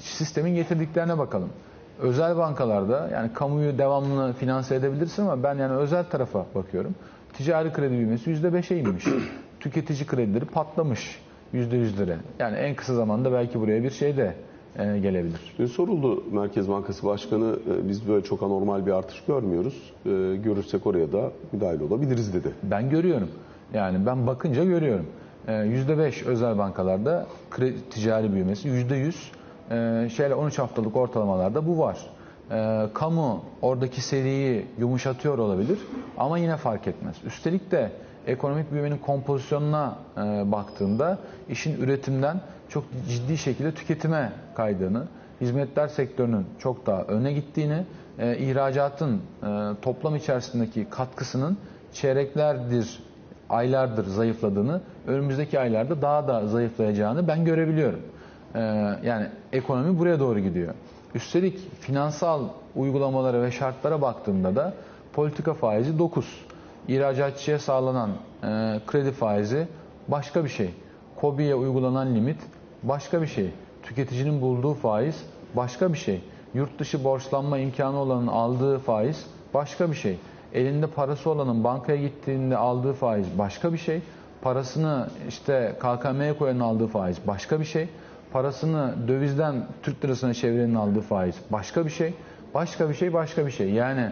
sistemin 0.00 0.54
getirdiklerine 0.54 1.18
bakalım. 1.18 1.48
Özel 2.00 2.36
bankalarda 2.36 3.08
yani 3.12 3.32
kamuyu 3.32 3.78
devamlı 3.78 4.32
finanse 4.32 4.74
edebilirsin 4.74 5.22
ama 5.22 5.42
ben 5.42 5.54
yani 5.54 5.72
özel 5.72 6.04
tarafa 6.04 6.46
bakıyorum. 6.54 6.94
Ticari 7.32 7.72
kredi 7.72 7.92
büyümesi 7.92 8.30
%5'e 8.30 8.78
inmiş. 8.78 9.04
Tüketici 9.60 10.06
kredileri 10.06 10.44
patlamış 10.44 11.20
%100'lere. 11.54 12.16
Yani 12.38 12.56
en 12.56 12.74
kısa 12.74 12.94
zamanda 12.94 13.32
belki 13.32 13.60
buraya 13.60 13.82
bir 13.82 13.90
şey 13.90 14.16
de 14.16 14.34
e, 14.78 14.98
gelebilir. 14.98 15.54
Dün 15.58 15.66
soruldu 15.66 16.24
Merkez 16.32 16.68
Bankası 16.68 17.06
Başkanı 17.06 17.56
e, 17.70 17.88
biz 17.88 18.08
böyle 18.08 18.24
çok 18.24 18.42
anormal 18.42 18.86
bir 18.86 18.92
artış 18.92 19.22
görmüyoruz. 19.28 19.92
Görürsek 20.44 20.86
oraya 20.86 21.12
da 21.12 21.30
müdahale 21.52 21.84
olabiliriz 21.84 22.34
dedi. 22.34 22.52
Ben 22.62 22.90
görüyorum. 22.90 23.28
Yani 23.74 24.06
ben 24.06 24.26
bakınca 24.26 24.64
görüyorum. 24.64 25.06
Ee, 25.48 25.52
%5 25.52 26.24
özel 26.26 26.58
bankalarda 26.58 27.26
kredi, 27.50 27.90
ticari 27.90 28.32
büyümesi, 28.32 28.68
%100 28.68 29.14
e, 30.04 30.08
şeyle 30.10 30.34
13 30.34 30.58
haftalık 30.58 30.96
ortalamalarda 30.96 31.66
bu 31.66 31.78
var. 31.78 31.98
Ee, 32.50 32.86
kamu 32.94 33.44
oradaki 33.62 34.00
seriyi 34.00 34.66
yumuşatıyor 34.78 35.38
olabilir 35.38 35.78
ama 36.18 36.38
yine 36.38 36.56
fark 36.56 36.86
etmez. 36.86 37.16
Üstelik 37.26 37.70
de 37.70 37.90
ekonomik 38.26 38.72
büyümenin 38.72 38.98
kompozisyonuna 38.98 39.98
e, 40.16 40.20
baktığında 40.52 41.18
işin 41.48 41.80
üretimden 41.80 42.40
çok 42.68 42.84
ciddi 43.08 43.38
şekilde 43.38 43.72
tüketime 43.72 44.32
kaydığını, 44.54 45.04
hizmetler 45.40 45.88
sektörünün 45.88 46.46
çok 46.58 46.86
daha 46.86 47.02
öne 47.02 47.32
gittiğini, 47.32 47.84
e, 48.18 48.38
ihracatın 48.38 49.20
e, 49.42 49.70
toplam 49.82 50.16
içerisindeki 50.16 50.86
katkısının 50.90 51.58
çeyreklerdir, 51.92 53.02
aylardır 53.50 54.04
zayıfladığını, 54.06 54.80
önümüzdeki 55.08 55.60
aylarda 55.60 56.02
daha 56.02 56.28
da 56.28 56.46
zayıflayacağını 56.46 57.28
ben 57.28 57.44
görebiliyorum. 57.44 58.00
E, 58.54 58.60
yani 59.04 59.26
ekonomi 59.52 59.98
buraya 59.98 60.20
doğru 60.20 60.38
gidiyor. 60.38 60.74
Üstelik 61.14 61.80
finansal 61.80 62.44
uygulamalara 62.76 63.42
ve 63.42 63.50
şartlara 63.50 64.02
baktığımda 64.02 64.56
da 64.56 64.74
politika 65.12 65.54
faizi 65.54 65.98
9. 65.98 66.26
İhracatçıya 66.88 67.58
sağlanan 67.58 68.10
e, 68.10 68.46
kredi 68.86 69.12
faizi 69.12 69.68
başka 70.08 70.44
bir 70.44 70.48
şey. 70.48 70.70
KOBİ'ye 71.16 71.54
uygulanan 71.54 72.14
limit 72.14 72.38
başka 72.82 73.22
bir 73.22 73.26
şey. 73.26 73.50
Tüketicinin 73.82 74.40
bulduğu 74.40 74.74
faiz 74.74 75.24
başka 75.54 75.92
bir 75.92 75.98
şey. 75.98 76.20
Yurt 76.54 76.78
dışı 76.78 77.04
borçlanma 77.04 77.58
imkanı 77.58 77.96
olanın 77.96 78.26
aldığı 78.26 78.78
faiz 78.78 79.26
başka 79.54 79.90
bir 79.90 79.96
şey. 79.96 80.18
Elinde 80.54 80.86
parası 80.86 81.30
olanın 81.30 81.64
bankaya 81.64 81.98
gittiğinde 81.98 82.56
aldığı 82.56 82.92
faiz 82.92 83.38
başka 83.38 83.72
bir 83.72 83.78
şey. 83.78 84.02
Parasını 84.42 85.06
işte 85.28 85.72
KKM'ye 85.78 86.38
koyanın 86.38 86.60
aldığı 86.60 86.86
faiz 86.86 87.16
başka 87.26 87.60
bir 87.60 87.64
şey. 87.64 87.88
Parasını 88.32 88.94
dövizden 89.08 89.66
Türk 89.82 90.04
lirasına 90.04 90.34
çevirenin 90.34 90.74
aldığı 90.74 91.00
faiz 91.00 91.34
başka 91.50 91.84
bir 91.84 91.90
şey. 91.90 92.14
Başka 92.54 92.88
bir 92.88 92.94
şey, 92.94 93.12
başka 93.12 93.46
bir 93.46 93.50
şey. 93.50 93.70
Yani 93.70 94.10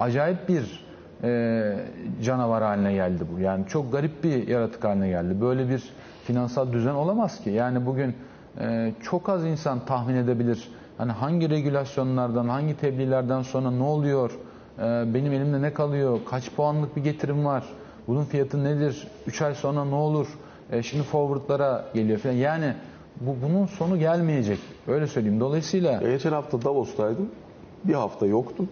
acayip 0.00 0.48
bir 0.48 0.84
e, 1.24 1.76
canavar 2.22 2.62
haline 2.62 2.92
geldi 2.92 3.24
bu. 3.32 3.40
Yani 3.40 3.66
çok 3.66 3.92
garip 3.92 4.24
bir 4.24 4.48
yaratık 4.48 4.84
haline 4.84 5.08
geldi. 5.08 5.40
Böyle 5.40 5.68
bir 5.68 5.82
finansal 6.24 6.72
düzen 6.72 6.94
olamaz 6.94 7.40
ki. 7.40 7.50
Yani 7.50 7.86
bugün 7.86 8.16
e, 8.60 8.92
çok 9.02 9.28
az 9.28 9.44
insan 9.44 9.84
tahmin 9.84 10.14
edebilir. 10.14 10.68
Hani 10.98 11.12
hangi 11.12 11.50
regülasyonlardan, 11.50 12.48
hangi 12.48 12.76
tebliğlerden 12.76 13.42
sonra 13.42 13.70
ne 13.70 13.82
oluyor? 13.82 14.30
E, 14.78 14.82
benim 15.14 15.32
elimde 15.32 15.62
ne 15.62 15.72
kalıyor? 15.72 16.18
Kaç 16.30 16.50
puanlık 16.52 16.96
bir 16.96 17.04
getirim 17.04 17.44
var? 17.44 17.64
Bunun 18.08 18.24
fiyatı 18.24 18.64
nedir? 18.64 19.06
3 19.26 19.42
ay 19.42 19.54
sonra 19.54 19.84
ne 19.84 19.94
olur? 19.94 20.26
E, 20.72 20.82
şimdi 20.82 21.02
forwardlara 21.04 21.84
geliyor 21.94 22.18
falan. 22.18 22.34
Yani 22.34 22.74
bu 23.20 23.36
bunun 23.42 23.66
sonu 23.66 23.98
gelmeyecek. 23.98 24.58
Öyle 24.88 25.06
söyleyeyim. 25.06 25.40
Dolayısıyla 25.40 26.02
E, 26.02 26.10
Geçen 26.12 26.32
hafta 26.32 26.62
Davos'taydım. 26.62 27.28
Bir 27.84 27.94
hafta 27.94 28.26
yoktum. 28.26 28.68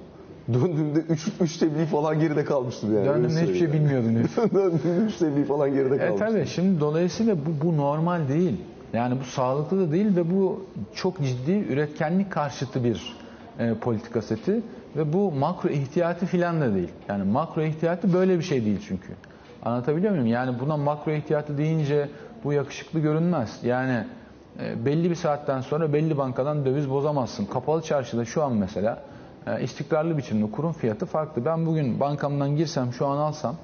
Döndüğümde 0.53 0.99
3 0.99 1.29
3 1.41 1.57
tebliğ 1.57 1.87
falan 1.87 2.21
geride 2.21 2.45
kalmıştım 2.45 2.95
yani. 2.97 3.07
döndüğümde 3.07 3.43
hiçbir 3.43 3.55
şey 3.59 3.73
diyorsun. 3.73 4.15
Döndüğümde 4.55 5.05
3 5.07 5.17
tebliğ 5.17 5.45
falan 5.45 5.75
geride 5.75 5.95
E 5.95 5.99
kalmıştım. 5.99 6.29
tabii 6.29 6.47
şimdi 6.47 6.81
dolayısıyla 6.81 7.37
bu, 7.37 7.67
bu 7.67 7.77
normal 7.77 8.29
değil. 8.29 8.57
Yani 8.93 9.15
bu 9.21 9.25
sağlıklı 9.25 9.81
da 9.89 9.93
değil 9.93 10.17
ve 10.17 10.31
bu 10.37 10.65
çok 10.95 11.21
ciddi 11.23 11.53
üretkenlik 11.53 12.33
karşıtı 12.33 12.85
bir 12.85 13.17
e, 13.59 13.75
politika 13.75 14.23
seti 14.23 14.63
ve 14.97 15.13
bu 15.13 15.33
makro 15.33 15.69
ihtiyatı 15.69 16.27
filan 16.27 16.61
da 16.61 16.75
değil. 16.75 16.93
Yani 17.09 17.25
makro 17.25 17.63
ihtiyatı 17.63 18.13
böyle 18.13 18.39
bir 18.39 18.45
şey 18.45 18.65
değil 18.65 18.85
çünkü. 18.89 19.13
Anlatabiliyor 19.63 20.13
muyum? 20.13 20.27
Yani 20.27 20.61
buna 20.61 20.77
makro 20.77 21.13
ihtiyatı 21.13 21.59
deyince 21.59 22.09
bu 22.45 22.53
yakışıklı 22.53 23.01
görünmez. 23.01 23.61
Yani 23.63 24.05
e, 24.61 24.85
belli 24.85 25.11
bir 25.11 25.15
saatten 25.15 25.61
sonra 25.61 25.93
belli 25.93 26.19
bankadan 26.19 26.65
döviz 26.65 26.91
bozamazsın. 26.91 27.45
Kapalı 27.47 27.83
çarşıda 27.83 28.25
şu 28.25 28.45
an 28.45 28.53
mesela 28.53 29.03
e, 29.47 29.63
istikrarlı 29.63 30.19
biçimde 30.19 30.51
kurun 30.51 30.73
fiyatı 30.73 31.07
farklı. 31.07 31.45
Ben 31.45 31.67
bugün 31.67 32.01
bankamdan 32.01 32.57
girsem 32.57 32.93
şu 32.93 33.07
an 33.07 33.17
alsam 33.17 33.57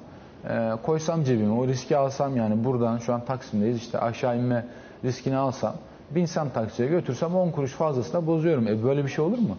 e, 0.49 0.71
koysam 0.83 1.23
cebime 1.23 1.53
o 1.53 1.67
riski 1.67 1.97
alsam 1.97 2.37
yani 2.37 2.63
buradan 2.63 2.97
şu 2.97 3.13
an 3.13 3.25
Taksim'deyiz 3.25 3.77
işte 3.77 3.99
aşağı 3.99 4.37
inme 4.37 4.65
riskini 5.03 5.37
alsam 5.37 5.75
binsem 6.11 6.49
taksiye 6.49 6.89
götürsem 6.89 7.35
10 7.35 7.51
kuruş 7.51 7.71
fazlasına 7.71 8.27
bozuyorum. 8.27 8.67
E 8.67 8.83
böyle 8.83 9.03
bir 9.03 9.09
şey 9.09 9.25
olur 9.25 9.37
mu? 9.37 9.57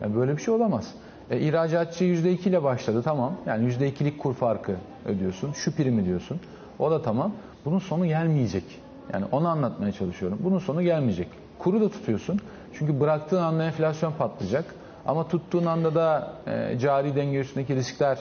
Yani 0.00 0.16
böyle 0.16 0.36
bir 0.36 0.42
şey 0.42 0.54
olamaz. 0.54 0.94
E, 1.30 1.40
ihracatçı 1.40 2.04
%2 2.04 2.48
ile 2.48 2.62
başladı 2.62 3.02
tamam. 3.04 3.34
Yani 3.46 3.72
%2'lik 3.72 4.18
kur 4.18 4.34
farkı 4.34 4.76
ödüyorsun. 5.06 5.52
Şu 5.52 5.72
primi 5.72 6.04
diyorsun. 6.04 6.40
O 6.78 6.90
da 6.90 7.02
tamam. 7.02 7.32
Bunun 7.64 7.78
sonu 7.78 8.06
gelmeyecek. 8.06 8.64
Yani 9.12 9.24
onu 9.32 9.48
anlatmaya 9.48 9.92
çalışıyorum. 9.92 10.38
Bunun 10.40 10.58
sonu 10.58 10.82
gelmeyecek. 10.82 11.28
Kuru 11.58 11.80
da 11.80 11.88
tutuyorsun. 11.88 12.40
Çünkü 12.74 13.00
bıraktığın 13.00 13.42
anda 13.42 13.64
enflasyon 13.64 14.12
patlayacak. 14.12 14.64
Ama 15.06 15.28
tuttuğun 15.28 15.66
anda 15.66 15.94
da 15.94 16.32
e, 16.46 16.78
cari 16.78 17.16
denge 17.16 17.38
üstündeki 17.38 17.74
riskler 17.76 18.18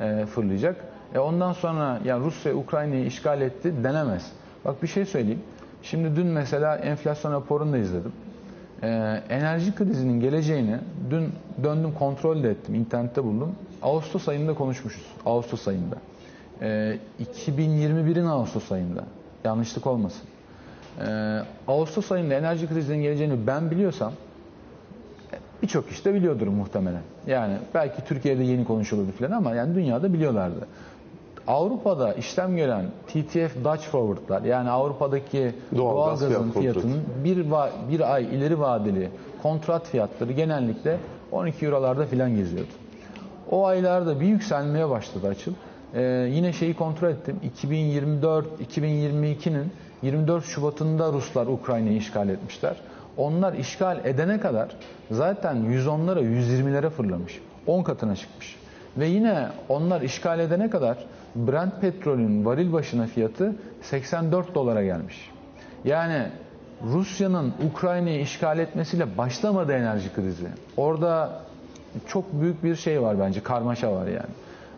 e, 0.00 0.26
fırlayacak. 0.26 0.76
E 1.14 1.18
ondan 1.18 1.52
sonra 1.52 2.00
yani 2.04 2.24
Rusya 2.24 2.54
Ukrayna'yı 2.54 3.06
işgal 3.06 3.40
etti 3.40 3.84
denemez. 3.84 4.32
Bak 4.64 4.82
bir 4.82 4.88
şey 4.88 5.04
söyleyeyim. 5.04 5.42
Şimdi 5.82 6.16
dün 6.16 6.26
mesela 6.26 6.76
enflasyon 6.76 7.32
raporunu 7.32 7.72
da 7.72 7.78
izledim. 7.78 8.12
Ee, 8.82 9.22
enerji 9.28 9.74
krizinin 9.74 10.20
geleceğini 10.20 10.76
dün 11.10 11.32
döndüm 11.64 11.92
kontrol 11.94 12.42
de 12.42 12.50
ettim. 12.50 12.74
internette 12.74 13.24
buldum. 13.24 13.54
Ağustos 13.82 14.28
ayında 14.28 14.54
konuşmuşuz. 14.54 15.02
Ağustos 15.26 15.68
ayında. 15.68 15.96
Ee, 16.62 16.98
2021'in 17.38 18.26
Ağustos 18.26 18.72
ayında. 18.72 19.04
Yanlışlık 19.44 19.86
olmasın. 19.86 20.22
Ee, 21.00 21.38
Ağustos 21.68 22.12
ayında 22.12 22.34
enerji 22.34 22.68
krizinin 22.68 23.02
geleceğini 23.02 23.46
ben 23.46 23.70
biliyorsam 23.70 24.12
birçok 25.62 25.90
işte 25.90 26.14
biliyordur 26.14 26.46
muhtemelen. 26.46 27.02
Yani 27.26 27.54
belki 27.74 28.04
Türkiye'de 28.04 28.42
yeni 28.42 28.64
konuşulurdu 28.64 29.12
falan 29.12 29.30
ama 29.30 29.54
yani 29.54 29.74
dünyada 29.74 30.12
biliyorlardı. 30.12 30.66
Avrupa'da 31.46 32.14
işlem 32.14 32.56
gören 32.56 32.84
TTF 33.06 33.64
Dutch 33.64 33.82
Forward'lar 33.82 34.42
yani 34.42 34.70
Avrupa'daki 34.70 35.54
Doğal 35.76 35.96
doğal 35.96 36.16
fiyatının 36.60 37.02
bir, 37.24 37.36
va- 37.50 37.70
bir 37.90 38.14
ay 38.14 38.24
ileri 38.24 38.60
vadeli 38.60 39.10
kontrat 39.42 39.86
fiyatları 39.86 40.32
genellikle 40.32 40.98
12 41.32 41.66
eurolarda 41.66 42.06
filan 42.06 42.36
geziyordu. 42.36 42.68
O 43.50 43.66
aylarda 43.66 44.20
bir 44.20 44.26
yükselmeye 44.26 44.90
başladı 44.90 45.28
açıl. 45.28 45.52
Ee, 45.94 46.02
yine 46.32 46.52
şeyi 46.52 46.74
kontrol 46.74 47.08
ettim. 47.08 47.36
2024-2022'nin 47.62 49.70
24 50.02 50.44
Şubat'ında 50.44 51.12
Ruslar 51.12 51.46
Ukrayna'yı 51.46 51.96
işgal 51.96 52.28
etmişler. 52.28 52.76
Onlar 53.16 53.52
işgal 53.52 54.00
edene 54.04 54.40
kadar 54.40 54.68
zaten 55.10 55.56
110'lara 55.56 56.20
120'lere 56.20 56.90
fırlamış. 56.90 57.40
10 57.66 57.82
katına 57.82 58.16
çıkmış. 58.16 58.56
Ve 58.98 59.06
yine 59.06 59.48
onlar 59.68 60.00
işgal 60.00 60.40
edene 60.40 60.70
kadar 60.70 60.98
Brent 61.36 61.80
petrolün 61.80 62.44
varil 62.44 62.72
başına 62.72 63.06
fiyatı 63.06 63.54
84 63.82 64.54
dolara 64.54 64.84
gelmiş. 64.84 65.30
Yani 65.84 66.26
Rusya'nın 66.82 67.52
Ukrayna'yı 67.70 68.20
işgal 68.20 68.58
etmesiyle 68.58 69.18
başlamadı 69.18 69.72
enerji 69.72 70.14
krizi. 70.14 70.46
Orada 70.76 71.40
çok 72.06 72.40
büyük 72.40 72.64
bir 72.64 72.76
şey 72.76 73.02
var 73.02 73.20
bence, 73.20 73.42
karmaşa 73.42 73.92
var 73.92 74.06
yani. 74.06 74.30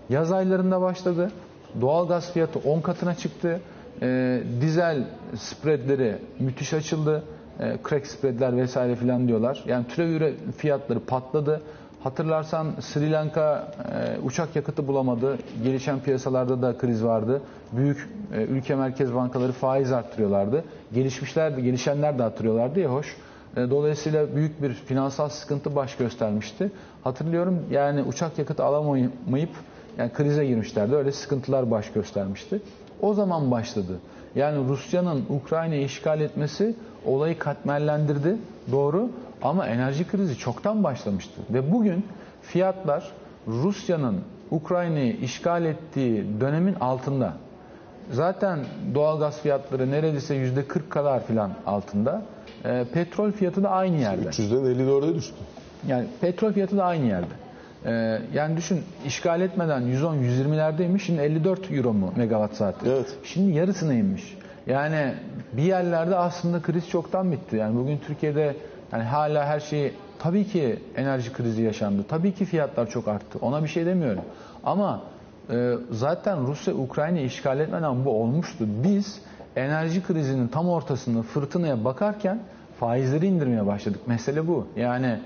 Yaz 0.08 0.32
aylarında 0.32 0.80
başladı. 0.80 1.30
Doğalgaz 1.80 2.32
fiyatı 2.32 2.58
10 2.58 2.80
katına 2.80 3.14
çıktı. 3.14 3.60
Ee, 4.02 4.42
dizel 4.60 5.04
spreadleri 5.34 6.16
müthiş 6.38 6.74
açıldı. 6.74 7.24
Ee, 7.60 7.76
crack 7.88 8.06
spreadler 8.06 8.56
vesaire 8.56 8.96
filan 8.96 9.28
diyorlar. 9.28 9.64
Yani 9.66 9.86
türev 9.88 10.08
üre 10.08 10.34
fiyatları 10.56 11.00
patladı. 11.00 11.62
Hatırlarsan 12.02 12.66
Sri 12.80 13.12
Lanka 13.12 13.72
e, 13.92 14.20
uçak 14.20 14.56
yakıtı 14.56 14.86
bulamadı. 14.88 15.38
Gelişen 15.64 16.00
piyasalarda 16.00 16.62
da 16.62 16.78
kriz 16.78 17.04
vardı. 17.04 17.42
Büyük 17.72 18.08
e, 18.34 18.42
ülke 18.42 18.74
merkez 18.74 19.14
bankaları 19.14 19.52
faiz 19.52 19.92
arttırıyorlardı. 19.92 20.64
Gelişmişler 20.94 21.56
de, 21.56 21.60
gelişenler 21.60 22.18
de 22.18 22.24
arttırıyorlardı 22.24 22.80
ya 22.80 22.88
hoş. 22.92 23.16
E, 23.56 23.70
Dolayısıyla 23.70 24.36
büyük 24.36 24.62
bir 24.62 24.72
finansal 24.72 25.28
sıkıntı 25.28 25.76
baş 25.76 25.96
göstermişti. 25.96 26.70
Hatırlıyorum 27.04 27.58
yani 27.70 28.02
uçak 28.02 28.38
yakıtı 28.38 28.64
alamayıp 28.64 29.50
yani 29.98 30.12
krize 30.12 30.46
girmişlerdi. 30.46 30.94
Öyle 30.94 31.12
sıkıntılar 31.12 31.70
baş 31.70 31.92
göstermişti. 31.92 32.60
O 33.00 33.14
zaman 33.14 33.50
başladı. 33.50 33.98
Yani 34.34 34.68
Rusya'nın 34.68 35.24
Ukrayna'yı 35.30 35.84
işgal 35.84 36.20
etmesi 36.20 36.74
olayı 37.06 37.38
katmerlendirdi. 37.38 38.36
Doğru 38.72 39.10
ama 39.42 39.66
enerji 39.66 40.06
krizi 40.08 40.38
çoktan 40.38 40.84
başlamıştı. 40.84 41.40
Ve 41.50 41.72
bugün 41.72 42.06
fiyatlar 42.42 43.12
Rusya'nın 43.46 44.20
Ukrayna'yı 44.50 45.16
işgal 45.16 45.64
ettiği 45.64 46.40
dönemin 46.40 46.74
altında. 46.74 47.32
Zaten 48.12 48.58
doğalgaz 48.94 49.40
fiyatları 49.40 49.90
neredeyse 49.90 50.34
yüzde 50.34 50.68
40 50.68 50.90
kadar 50.90 51.26
filan 51.26 51.50
altında. 51.66 52.22
E, 52.64 52.84
petrol 52.92 53.32
fiyatı 53.32 53.62
da 53.62 53.70
aynı 53.70 53.96
yerde. 53.96 54.28
300'den 54.28 54.86
54'e 54.86 55.14
düştü. 55.14 55.34
Yani 55.88 56.06
petrol 56.20 56.52
fiyatı 56.52 56.76
da 56.76 56.84
aynı 56.84 57.06
yerde. 57.06 57.34
Ee, 57.84 58.18
yani 58.34 58.56
düşün 58.56 58.80
işgal 59.06 59.40
etmeden 59.40 59.82
110-120'lerdeymiş 59.82 60.98
şimdi 60.98 61.20
54 61.20 61.70
euro 61.70 61.92
mu 61.92 62.12
megawatt 62.16 62.54
saati. 62.54 62.88
Evet. 62.88 63.16
Şimdi 63.24 63.52
yarısına 63.52 63.94
inmiş. 63.94 64.36
Yani 64.66 65.14
bir 65.52 65.62
yerlerde 65.62 66.16
aslında 66.16 66.62
kriz 66.62 66.88
çoktan 66.88 67.32
bitti. 67.32 67.56
Yani 67.56 67.76
bugün 67.78 67.98
Türkiye'de 67.98 68.56
yani 68.92 69.02
hala 69.02 69.46
her 69.46 69.60
şey 69.60 69.92
tabii 70.18 70.44
ki 70.44 70.78
enerji 70.96 71.32
krizi 71.32 71.62
yaşandı. 71.62 72.04
Tabii 72.08 72.32
ki 72.34 72.44
fiyatlar 72.44 72.90
çok 72.90 73.08
arttı. 73.08 73.38
Ona 73.42 73.62
bir 73.62 73.68
şey 73.68 73.86
demiyorum. 73.86 74.22
Ama 74.64 75.00
e, 75.50 75.74
zaten 75.90 76.46
Rusya 76.46 76.74
Ukrayna 76.74 77.20
işgal 77.20 77.60
etmeden 77.60 78.04
bu 78.04 78.22
olmuştu. 78.22 78.64
Biz 78.84 79.20
enerji 79.56 80.02
krizinin 80.02 80.48
tam 80.48 80.68
ortasında 80.68 81.22
fırtınaya 81.22 81.84
bakarken 81.84 82.40
faizleri 82.80 83.26
indirmeye 83.26 83.66
başladık. 83.66 84.00
Mesele 84.06 84.48
bu. 84.48 84.66
Yani 84.76 85.18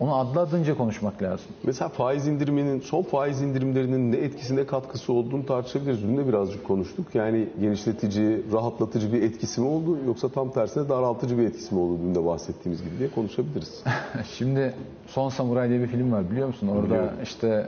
onu 0.00 0.14
adlı 0.16 0.40
adınca 0.40 0.76
konuşmak 0.76 1.22
lazım. 1.22 1.46
Mesela 1.62 1.88
faiz 1.88 2.26
indiriminin, 2.26 2.80
son 2.80 3.02
faiz 3.02 3.42
indirimlerinin 3.42 4.12
ne 4.12 4.16
etkisine 4.16 4.66
katkısı 4.66 5.12
olduğunu 5.12 5.46
tartışabiliriz. 5.46 6.02
Dün 6.02 6.16
de 6.16 6.28
birazcık 6.28 6.64
konuştuk. 6.64 7.14
Yani 7.14 7.48
genişletici, 7.60 8.42
rahatlatıcı 8.52 9.12
bir 9.12 9.22
etkisi 9.22 9.60
mi 9.60 9.66
oldu 9.66 9.98
yoksa 10.06 10.28
tam 10.28 10.50
tersine 10.50 10.88
daraltıcı 10.88 11.38
bir 11.38 11.46
etkisi 11.46 11.74
mi 11.74 11.80
oldu 11.80 11.98
dün 12.02 12.14
de 12.14 12.26
bahsettiğimiz 12.26 12.84
gibi 12.84 12.98
diye 12.98 13.10
konuşabiliriz. 13.10 13.82
Şimdi 14.38 14.74
Son 15.06 15.28
Samuray 15.28 15.68
diye 15.68 15.80
bir 15.80 15.86
film 15.86 16.12
var 16.12 16.30
biliyor 16.30 16.46
musun? 16.46 16.68
Orada 16.68 16.84
Biliyorum. 16.84 17.10
işte 17.22 17.66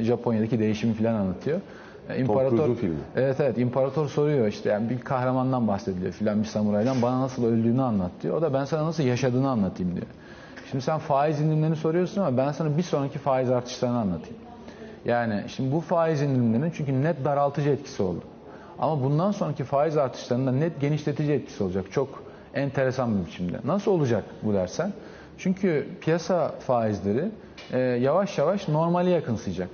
e, 0.00 0.04
Japonya'daki 0.04 0.58
değişimi 0.58 0.94
falan 0.94 1.14
anlatıyor. 1.14 1.60
E, 2.08 2.26
Cruise'un 2.26 2.74
filmi. 2.74 2.96
Evet 3.16 3.40
evet 3.40 3.58
imparator 3.58 4.08
soruyor 4.08 4.46
işte 4.48 4.68
yani 4.68 4.90
bir 4.90 5.00
kahramandan 5.00 5.68
bahsediliyor 5.68 6.12
filan 6.12 6.42
bir 6.42 6.48
samuraydan 6.48 7.02
bana 7.02 7.20
nasıl 7.20 7.44
öldüğünü 7.44 7.82
anlat 7.82 8.10
diyor. 8.22 8.36
O 8.36 8.42
da 8.42 8.54
ben 8.54 8.64
sana 8.64 8.86
nasıl 8.86 9.02
yaşadığını 9.02 9.50
anlatayım 9.50 9.94
diyor. 9.94 10.06
Şimdi 10.70 10.84
sen 10.84 10.98
faiz 10.98 11.40
indirimlerini 11.40 11.76
soruyorsun 11.76 12.20
ama 12.20 12.36
ben 12.36 12.52
sana 12.52 12.76
bir 12.76 12.82
sonraki 12.82 13.18
faiz 13.18 13.50
artışlarını 13.50 13.98
anlatayım. 13.98 14.36
Yani 15.04 15.44
şimdi 15.48 15.72
bu 15.72 15.80
faiz 15.80 16.22
indirimlerinin 16.22 16.70
çünkü 16.76 17.02
net 17.02 17.24
daraltıcı 17.24 17.70
etkisi 17.70 18.02
oldu. 18.02 18.22
Ama 18.78 19.02
bundan 19.02 19.30
sonraki 19.30 19.64
faiz 19.64 19.96
artışlarında 19.96 20.52
net 20.52 20.80
genişletici 20.80 21.32
etkisi 21.32 21.64
olacak. 21.64 21.84
Çok 21.92 22.22
enteresan 22.54 23.20
bir 23.20 23.26
biçimde. 23.26 23.56
Nasıl 23.64 23.90
olacak 23.90 24.24
bu 24.42 24.54
dersen? 24.54 24.92
Çünkü 25.38 25.88
piyasa 26.00 26.48
faizleri 26.48 27.30
e, 27.72 27.78
yavaş 27.78 28.38
yavaş 28.38 28.68
normale 28.68 29.10
yakınsayacak. 29.10 29.68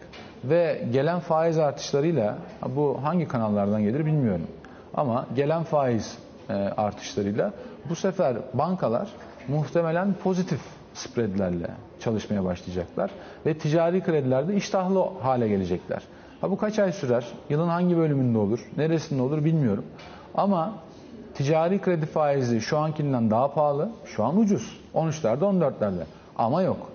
Ve 0.45 0.85
gelen 0.93 1.21
faiz 1.21 1.59
artışlarıyla, 1.59 2.39
bu 2.77 2.99
hangi 3.03 3.29
kanallardan 3.29 3.83
gelir 3.83 4.07
bilmiyorum. 4.07 4.47
Ama 4.95 5.27
gelen 5.37 5.63
faiz 5.63 6.19
e, 6.49 6.53
artışlarıyla 6.55 7.53
bu 7.89 7.97
sefer 7.97 8.37
bankalar 8.55 9.09
muhtemelen 9.49 10.15
pozitif 10.15 10.61
spreadlerle 10.95 11.71
çalışmaya 12.01 12.45
başlayacaklar. 12.45 13.11
Ve 13.47 13.59
ticari 13.59 14.01
kredilerde 14.01 14.55
iştahlı 14.55 15.05
hale 15.23 15.49
gelecekler. 15.49 16.03
Ha 16.41 16.51
bu 16.51 16.57
kaç 16.57 16.79
ay 16.79 16.93
sürer? 16.93 17.27
Yılın 17.51 17.69
hangi 17.69 17.97
bölümünde 17.97 18.39
olur? 18.39 18.61
Neresinde 18.77 19.23
olur 19.23 19.45
bilmiyorum. 19.45 19.85
Ama 20.35 20.73
ticari 21.35 21.81
kredi 21.81 22.07
faizi 22.07 22.61
şu 22.61 22.79
ankinden 22.79 23.31
daha 23.31 23.55
pahalı. 23.55 23.91
Şu 24.05 24.25
an 24.25 24.39
ucuz. 24.39 24.81
13'lerde 24.95 25.41
14'lerde. 25.41 26.03
Ama 26.37 26.63
yok. 26.63 26.93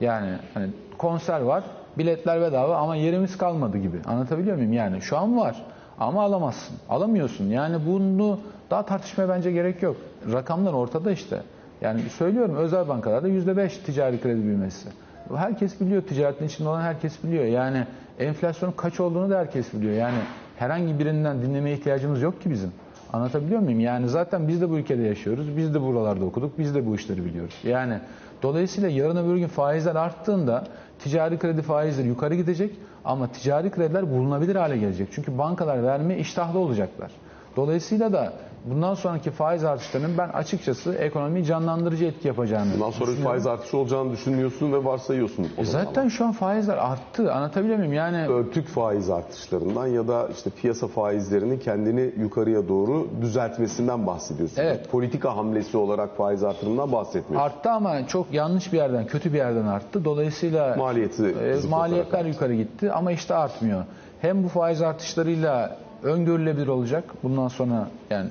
Yani 0.00 0.30
hani 0.54 0.70
konser 0.98 1.40
var, 1.40 1.64
biletler 1.98 2.40
bedava 2.40 2.76
ama 2.76 2.96
yerimiz 2.96 3.38
kalmadı 3.38 3.78
gibi. 3.78 3.96
Anlatabiliyor 4.06 4.56
muyum? 4.56 4.72
Yani 4.72 5.02
şu 5.02 5.18
an 5.18 5.36
var 5.38 5.64
ama 6.00 6.22
alamazsın. 6.22 6.76
Alamıyorsun. 6.88 7.44
Yani 7.44 7.76
bunu 7.86 8.38
daha 8.70 8.86
tartışmaya 8.86 9.28
bence 9.28 9.52
gerek 9.52 9.82
yok. 9.82 9.96
Rakamlar 10.32 10.72
ortada 10.72 11.12
işte. 11.12 11.42
Yani 11.80 12.00
söylüyorum 12.00 12.56
özel 12.56 12.88
bankalarda 12.88 13.28
%5 13.28 13.68
ticari 13.84 14.20
kredi 14.20 14.42
büyümesi. 14.42 14.88
Herkes 15.36 15.80
biliyor, 15.80 16.02
ticaretin 16.02 16.46
içinde 16.46 16.68
olan 16.68 16.82
herkes 16.82 17.24
biliyor. 17.24 17.44
Yani 17.44 17.86
enflasyonun 18.18 18.72
kaç 18.72 19.00
olduğunu 19.00 19.30
da 19.30 19.38
herkes 19.38 19.74
biliyor. 19.74 19.92
Yani 19.92 20.18
herhangi 20.56 20.98
birinden 20.98 21.42
dinlemeye 21.42 21.76
ihtiyacımız 21.76 22.22
yok 22.22 22.42
ki 22.42 22.50
bizim. 22.50 22.72
Anlatabiliyor 23.12 23.60
muyum? 23.60 23.80
Yani 23.80 24.08
zaten 24.08 24.48
biz 24.48 24.60
de 24.60 24.70
bu 24.70 24.78
ülkede 24.78 25.02
yaşıyoruz. 25.02 25.56
Biz 25.56 25.74
de 25.74 25.82
buralarda 25.82 26.24
okuduk. 26.24 26.58
Biz 26.58 26.74
de 26.74 26.86
bu 26.86 26.94
işleri 26.94 27.24
biliyoruz. 27.24 27.54
Yani 27.64 27.98
dolayısıyla 28.42 28.88
yarın 28.88 29.16
öbür 29.16 29.36
gün 29.36 29.46
faizler 29.46 29.94
arttığında 29.94 30.64
ticari 30.98 31.38
kredi 31.38 31.62
faizleri 31.62 32.08
yukarı 32.08 32.34
gidecek 32.34 32.74
ama 33.04 33.32
ticari 33.32 33.70
krediler 33.70 34.10
bulunabilir 34.10 34.56
hale 34.56 34.78
gelecek. 34.78 35.08
Çünkü 35.12 35.38
bankalar 35.38 35.82
vermeye 35.82 36.18
iştahlı 36.18 36.58
olacaklar. 36.58 37.10
Dolayısıyla 37.56 38.12
da 38.12 38.32
bundan 38.64 38.94
sonraki 38.94 39.30
faiz 39.30 39.64
artışlarının 39.64 40.18
ben 40.18 40.28
açıkçası 40.28 40.94
ekonomiyi 40.94 41.44
canlandırıcı 41.44 42.04
etki 42.04 42.28
yapacağını 42.28 42.74
Bundan 42.74 42.90
sonra 42.90 43.10
bir 43.10 43.16
faiz 43.16 43.46
artışı 43.46 43.76
olacağını 43.76 44.12
düşünüyorsun 44.12 44.72
ve 44.72 44.84
varsayıyorsun. 44.84 45.48
o 45.58 45.62
E 45.62 45.64
zaman. 45.64 45.84
Zaten 45.84 46.08
şu 46.08 46.24
an 46.24 46.32
faizler 46.32 46.76
arttı. 46.76 47.32
Anlatabiliyor 47.32 47.78
muyum? 47.78 47.92
Yani 47.92 48.28
örtük 48.28 48.68
faiz 48.68 49.10
artışlarından 49.10 49.86
ya 49.86 50.08
da 50.08 50.28
işte 50.36 50.50
piyasa 50.50 50.86
faizlerinin 50.86 51.58
kendini 51.58 52.12
yukarıya 52.18 52.68
doğru 52.68 53.08
düzeltmesinden 53.20 54.06
bahsediyorsun. 54.06 54.62
Evet. 54.62 54.90
Politika 54.90 55.36
hamlesi 55.36 55.76
olarak 55.76 56.16
faiz 56.16 56.44
artırımından 56.44 56.92
bahsetmiyorsun. 56.92 57.50
arttı 57.50 57.70
ama 57.70 58.06
çok 58.06 58.32
yanlış 58.32 58.72
bir 58.72 58.78
yerden, 58.78 59.06
kötü 59.06 59.32
bir 59.32 59.38
yerden 59.38 59.66
arttı. 59.66 60.04
Dolayısıyla 60.04 60.76
Maliyeti 60.76 61.22
e, 61.22 61.26
zıplatarak 61.54 61.70
maliyetler 61.70 62.18
arttı. 62.18 62.28
yukarı 62.28 62.54
gitti 62.54 62.92
ama 62.92 63.12
işte 63.12 63.34
artmıyor. 63.34 63.84
Hem 64.20 64.44
bu 64.44 64.48
faiz 64.48 64.82
artışlarıyla 64.82 65.76
öngörülebilir 66.02 66.66
olacak. 66.68 67.04
Bundan 67.22 67.48
sonra 67.48 67.88
yani 68.10 68.28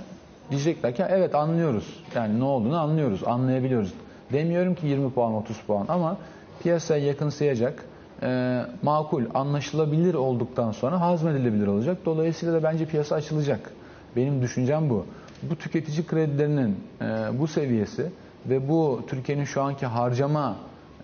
diyecekler 0.49 0.95
ki 0.95 1.03
evet 1.09 1.35
anlıyoruz. 1.35 2.03
Yani 2.15 2.39
ne 2.39 2.43
olduğunu 2.43 2.79
anlıyoruz, 2.79 3.23
anlayabiliyoruz. 3.23 3.93
Demiyorum 4.33 4.75
ki 4.75 4.87
20 4.87 5.11
puan, 5.11 5.33
30 5.33 5.57
puan 5.57 5.85
ama 5.89 6.17
piyasaya 6.63 7.05
yakınsayacak, 7.05 7.85
e, 8.23 8.61
makul, 8.81 9.23
anlaşılabilir 9.33 10.13
olduktan 10.13 10.71
sonra 10.71 11.01
hazmedilebilir 11.01 11.67
olacak. 11.67 11.97
Dolayısıyla 12.05 12.53
da 12.53 12.63
bence 12.63 12.85
piyasa 12.85 13.15
açılacak. 13.15 13.71
Benim 14.15 14.41
düşüncem 14.41 14.89
bu. 14.89 15.05
Bu 15.43 15.55
tüketici 15.55 16.05
kredilerinin 16.05 16.77
e, 17.01 17.05
bu 17.39 17.47
seviyesi 17.47 18.11
ve 18.45 18.69
bu 18.69 19.01
Türkiye'nin 19.07 19.43
şu 19.43 19.61
anki 19.61 19.85
harcama 19.85 20.55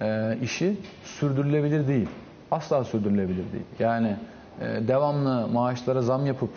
e, 0.02 0.38
işi 0.42 0.78
sürdürülebilir 1.04 1.88
değil. 1.88 2.10
Asla 2.52 2.84
sürdürülebilir 2.84 3.52
değil. 3.52 3.66
Yani 3.80 4.16
e, 4.62 4.88
devamlı 4.88 5.48
maaşlara 5.48 6.02
zam 6.02 6.26
yapıp 6.26 6.50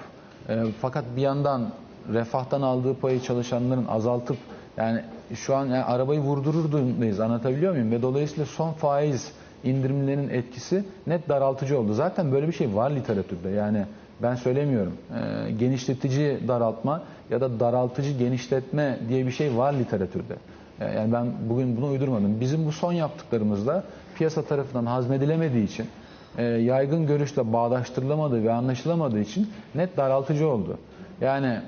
e, 0.49 0.63
fakat 0.81 1.05
bir 1.17 1.23
yandan 1.23 1.71
refahtan 2.13 2.63
aldığı 2.63 2.95
payı 2.95 3.23
çalışanların 3.23 3.87
azaltıp 3.87 4.37
yani 4.77 5.01
şu 5.35 5.57
an 5.57 5.67
yani 5.67 5.85
arabayı 5.85 6.21
vurdurur 6.21 6.73
durumdayız 6.73 7.21
anlatabiliyor 7.21 7.73
muyum? 7.73 7.91
Ve 7.91 8.03
dolayısıyla 8.03 8.47
son 8.47 8.73
faiz 8.73 9.33
indirimlerinin 9.65 10.29
etkisi 10.29 10.85
net 11.07 11.29
daraltıcı 11.29 11.79
oldu. 11.79 11.93
Zaten 11.95 12.33
böyle 12.33 12.49
bir 12.49 12.53
şey 12.53 12.75
var 12.75 12.91
literatürde 12.91 13.49
yani 13.49 13.85
ben 14.23 14.35
söylemiyorum. 14.35 14.93
E, 15.49 15.51
genişletici 15.53 16.49
daraltma 16.49 17.03
ya 17.31 17.41
da 17.41 17.61
daraltıcı 17.61 18.13
genişletme 18.13 18.99
diye 19.09 19.27
bir 19.27 19.31
şey 19.31 19.57
var 19.57 19.73
literatürde. 19.73 20.35
E, 20.81 20.85
yani 20.85 21.13
ben 21.13 21.27
bugün 21.49 21.77
bunu 21.77 21.87
uydurmadım. 21.87 22.41
Bizim 22.41 22.67
bu 22.67 22.73
son 22.73 22.93
yaptıklarımızda 22.93 23.85
piyasa 24.15 24.43
tarafından 24.43 24.87
hazmedilemediği 24.87 25.65
için 25.65 25.87
e, 26.39 26.45
yaygın 26.45 27.07
görüşle 27.07 27.53
bağdaştırılamadığı 27.53 28.45
ve 28.45 28.53
anlaşılamadığı 28.53 29.21
için 29.21 29.51
net 29.75 29.97
daraltıcı 29.97 30.49
oldu. 30.49 30.79
Yani 31.21 31.61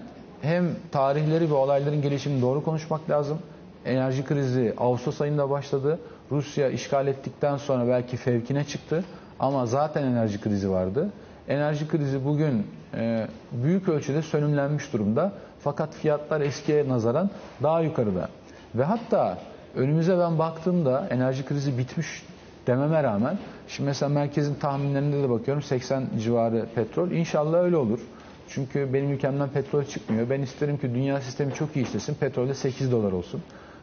hem 0.42 0.64
tarihleri 0.92 1.51
ve 1.51 1.55
olayların 1.55 2.03
gelişimini 2.03 2.42
doğru 2.42 2.64
konuşmak 2.64 3.11
lazım. 3.11 3.38
Enerji 3.85 4.24
krizi 4.24 4.74
Ağustos 4.79 5.20
ayında 5.20 5.51
başladı. 5.51 5.98
Rusya 6.31 6.68
işgal 6.68 7.07
ettikten 7.07 7.57
sonra 7.57 7.88
belki 7.88 8.16
fevkine 8.16 8.64
çıktı 8.64 9.05
ama 9.40 9.66
zaten 9.66 10.03
enerji 10.03 10.40
krizi 10.40 10.70
vardı. 10.70 11.09
Enerji 11.48 11.88
krizi 11.88 12.24
bugün 12.24 12.66
e, 12.94 13.27
büyük 13.53 13.88
ölçüde 13.88 14.22
sönümlenmiş 14.22 14.92
durumda. 14.92 15.33
Fakat 15.61 15.94
fiyatlar 15.94 16.40
eskiye 16.40 16.88
nazaran 16.88 17.31
daha 17.62 17.81
yukarıda. 17.81 18.29
Ve 18.74 18.85
hatta 18.85 19.38
önümüze 19.77 20.18
ben 20.18 20.38
baktığımda 20.38 21.07
enerji 21.11 21.44
krizi 21.44 21.79
bitmiş 21.79 22.22
dememe 22.66 23.03
rağmen 23.03 23.38
şimdi 23.68 23.87
mesela 23.87 24.09
merkezin 24.09 24.55
tahminlerinde 24.55 25.22
de 25.22 25.31
bakıyorum 25.31 25.62
80 25.62 26.05
civarı 26.22 26.66
petrol. 26.74 27.11
İnşallah 27.11 27.59
öyle 27.59 27.77
olur. 27.77 28.01
Çünkü 28.48 28.92
benim 28.92 29.12
ülkemden 29.12 29.48
petrol 29.48 29.84
çıkmıyor. 29.84 30.30
Ben 30.30 30.42
isterim 30.42 30.78
ki 30.78 30.94
dünya 30.94 31.20
sistemi 31.20 31.54
çok 31.54 31.76
iyi 31.76 31.84
işlesin. 31.84 32.14
Petrolde 32.14 32.54
8 32.54 32.92
dolar 32.92 33.12
olsun. 33.12 33.42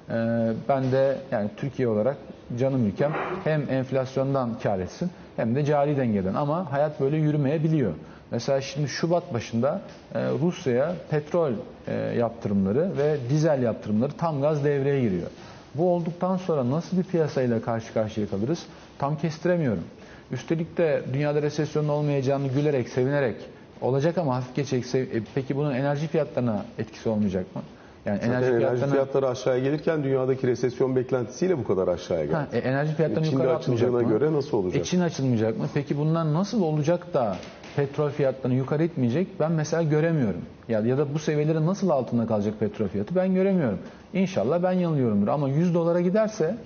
Ee, 0.10 0.14
ben 0.70 0.92
de 0.92 1.18
yani 1.32 1.50
Türkiye 1.58 1.88
olarak 1.88 2.18
canım 2.60 2.88
ülkem 2.88 3.14
hem 3.44 3.70
enflasyondan 3.70 4.60
kar 4.64 4.80
etsin 4.80 5.12
hem 5.36 5.56
de 5.56 5.66
cari 5.66 5.98
dengeden. 5.98 6.34
Ama 6.34 6.72
hayat 6.72 7.00
böyle 7.00 7.18
yürümeyebiliyor. 7.18 7.94
Mesela 8.32 8.62
şimdi 8.62 8.88
Şubat 8.88 9.34
başında 9.34 9.82
e, 10.16 10.20
Rusya'ya 10.30 10.96
petrol 11.10 11.52
e, 11.88 11.94
yaptırımları 11.94 12.98
ve 12.98 13.18
dizel 13.30 13.64
yaptırımları 13.64 14.12
tam 14.12 14.42
gaz 14.42 14.64
devreye 14.64 15.02
giriyor. 15.02 15.28
Bu 15.76 15.94
olduktan 15.94 16.38
sonra 16.38 16.70
nasıl 16.70 16.98
bir 16.98 17.04
piyasayla 17.04 17.62
karşı 17.62 17.94
karşıya 17.94 18.28
kalırız 18.28 18.66
tam 19.00 19.18
kestiremiyorum. 19.18 19.84
Üstelik 20.32 20.78
de 20.78 21.04
dünyada 21.14 21.42
resesyonun 21.42 21.88
olmayacağını 21.88 22.48
gülerek, 22.48 22.90
sevinerek 22.90 23.36
olacak 23.82 24.18
ama 24.18 24.36
hafif 24.36 24.56
geçecek. 24.56 24.96
E, 24.96 25.22
peki 25.36 25.56
bunun 25.56 25.74
enerji 25.74 26.08
fiyatlarına 26.08 26.66
etkisi 26.80 27.10
olmayacak 27.10 27.56
mı? 27.56 27.62
Yani 28.06 28.18
Zaten 28.18 28.32
enerji, 28.32 28.46
enerji 28.48 28.60
fiyatlarına... 28.60 28.94
fiyatları 28.94 29.28
aşağıya 29.28 29.64
gelirken 29.64 30.04
dünyadaki 30.04 30.48
resesyon 30.48 30.96
beklentisiyle 30.96 31.58
bu 31.58 31.64
kadar 31.64 31.88
aşağıya 31.88 32.26
geldi. 32.26 32.36
Ha, 32.36 32.48
e, 32.54 32.58
enerji 32.58 32.94
fiyatlarını 32.96 33.28
yukarı 33.28 33.56
atmayacak 33.56 33.92
mı? 33.92 34.04
göre 34.04 34.34
nasıl 34.34 34.58
olacak? 34.58 34.82
E, 34.82 34.84
Çin 34.84 35.00
açılmayacak 35.02 35.58
mı? 35.58 35.66
Peki 35.74 35.98
bunlar 35.98 36.34
nasıl 36.34 36.62
olacak 36.62 37.14
da 37.14 37.38
petrol 37.76 38.10
fiyatlarını 38.10 38.58
yukarı 38.58 38.84
itmeyecek 38.84 39.28
ben 39.40 39.52
mesela 39.52 39.84
göremiyorum. 39.84 40.42
Ya, 40.70 40.80
ya 40.80 40.98
da 40.98 41.14
bu 41.14 41.20
seviyelerin 41.20 41.66
nasıl 41.66 41.90
altında 41.90 42.28
kalacak 42.28 42.54
petrol 42.60 42.88
fiyatı 42.88 43.16
ben 43.16 43.34
göremiyorum. 43.34 43.80
İnşallah 44.14 44.64
ben 44.64 44.72
yanılıyorumdur 44.72 45.28
ama 45.28 45.50
100 45.50 45.74
dolara 45.74 46.02
giderse 46.02 46.58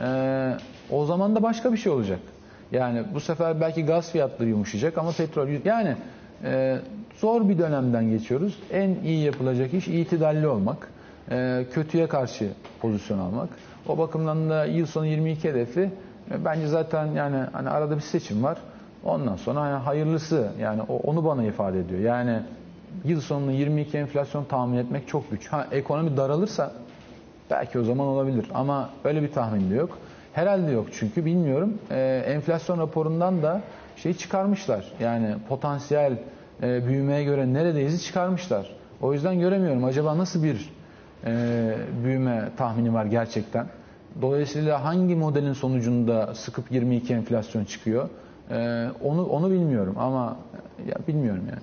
e, 0.00 0.52
o 0.90 1.04
zaman 1.04 1.36
da 1.36 1.42
başka 1.42 1.72
bir 1.72 1.78
şey 1.78 1.92
olacak. 1.92 2.18
Yani 2.72 3.02
bu 3.14 3.20
sefer 3.20 3.60
belki 3.60 3.84
gaz 3.84 4.10
fiyatları 4.12 4.48
yumuşayacak 4.48 4.98
ama 4.98 5.12
petrol 5.12 5.48
yani 5.64 5.96
e, 6.44 6.78
zor 7.20 7.48
bir 7.48 7.58
dönemden 7.58 8.10
geçiyoruz. 8.10 8.58
En 8.72 8.96
iyi 9.04 9.24
yapılacak 9.24 9.74
iş 9.74 9.88
itidalli 9.88 10.48
olmak. 10.48 10.88
E, 11.30 11.66
kötüye 11.72 12.06
karşı 12.06 12.48
pozisyon 12.80 13.18
almak. 13.18 13.48
O 13.88 13.98
bakımdan 13.98 14.50
da 14.50 14.64
yıl 14.64 14.86
sonu 14.86 15.06
22 15.06 15.48
hedefi 15.48 15.90
e, 16.30 16.44
bence 16.44 16.66
zaten 16.66 17.06
yani 17.06 17.36
hani 17.52 17.68
arada 17.68 17.96
bir 17.96 18.00
seçim 18.00 18.42
var. 18.44 18.58
Ondan 19.04 19.36
sonra 19.36 19.68
yani 19.68 19.82
hayırlısı 19.82 20.48
yani 20.60 20.82
onu 20.82 21.24
bana 21.24 21.44
ifade 21.44 21.80
ediyor. 21.80 22.00
Yani 22.00 22.40
yıl 23.04 23.20
sonunda 23.20 23.52
22 23.52 23.98
enflasyon 23.98 24.44
tahmin 24.44 24.78
etmek 24.78 25.08
çok 25.08 25.30
güç. 25.30 25.48
Ha 25.48 25.66
ekonomi 25.72 26.16
daralırsa 26.16 26.72
belki 27.50 27.78
o 27.78 27.82
zaman 27.82 28.06
olabilir 28.06 28.46
ama 28.54 28.90
öyle 29.04 29.22
bir 29.22 29.32
tahmin 29.32 29.70
de 29.70 29.74
yok. 29.74 29.98
Herhalde 30.32 30.72
yok 30.72 30.86
çünkü 30.92 31.24
bilmiyorum. 31.24 31.78
Ee, 31.90 32.22
enflasyon 32.26 32.78
raporundan 32.78 33.42
da 33.42 33.60
şey 33.96 34.14
çıkarmışlar. 34.14 34.92
Yani 35.00 35.34
potansiyel 35.48 36.18
e, 36.62 36.86
büyümeye 36.86 37.24
göre 37.24 37.52
neredeyiz 37.52 38.04
çıkarmışlar. 38.04 38.76
O 39.00 39.12
yüzden 39.12 39.40
göremiyorum. 39.40 39.84
Acaba 39.84 40.18
nasıl 40.18 40.42
bir 40.42 40.72
e, 41.24 41.74
büyüme 42.04 42.48
tahmini 42.56 42.94
var 42.94 43.04
gerçekten? 43.04 43.66
Dolayısıyla 44.22 44.84
hangi 44.84 45.14
modelin 45.16 45.52
sonucunda 45.52 46.34
sıkıp 46.34 46.72
22 46.72 47.14
enflasyon 47.14 47.64
çıkıyor? 47.64 48.08
Ee, 48.50 48.86
onu 49.04 49.26
onu 49.26 49.50
bilmiyorum 49.50 49.94
ama 49.98 50.36
ya 50.88 50.96
bilmiyorum 51.08 51.42
yani. 51.48 51.60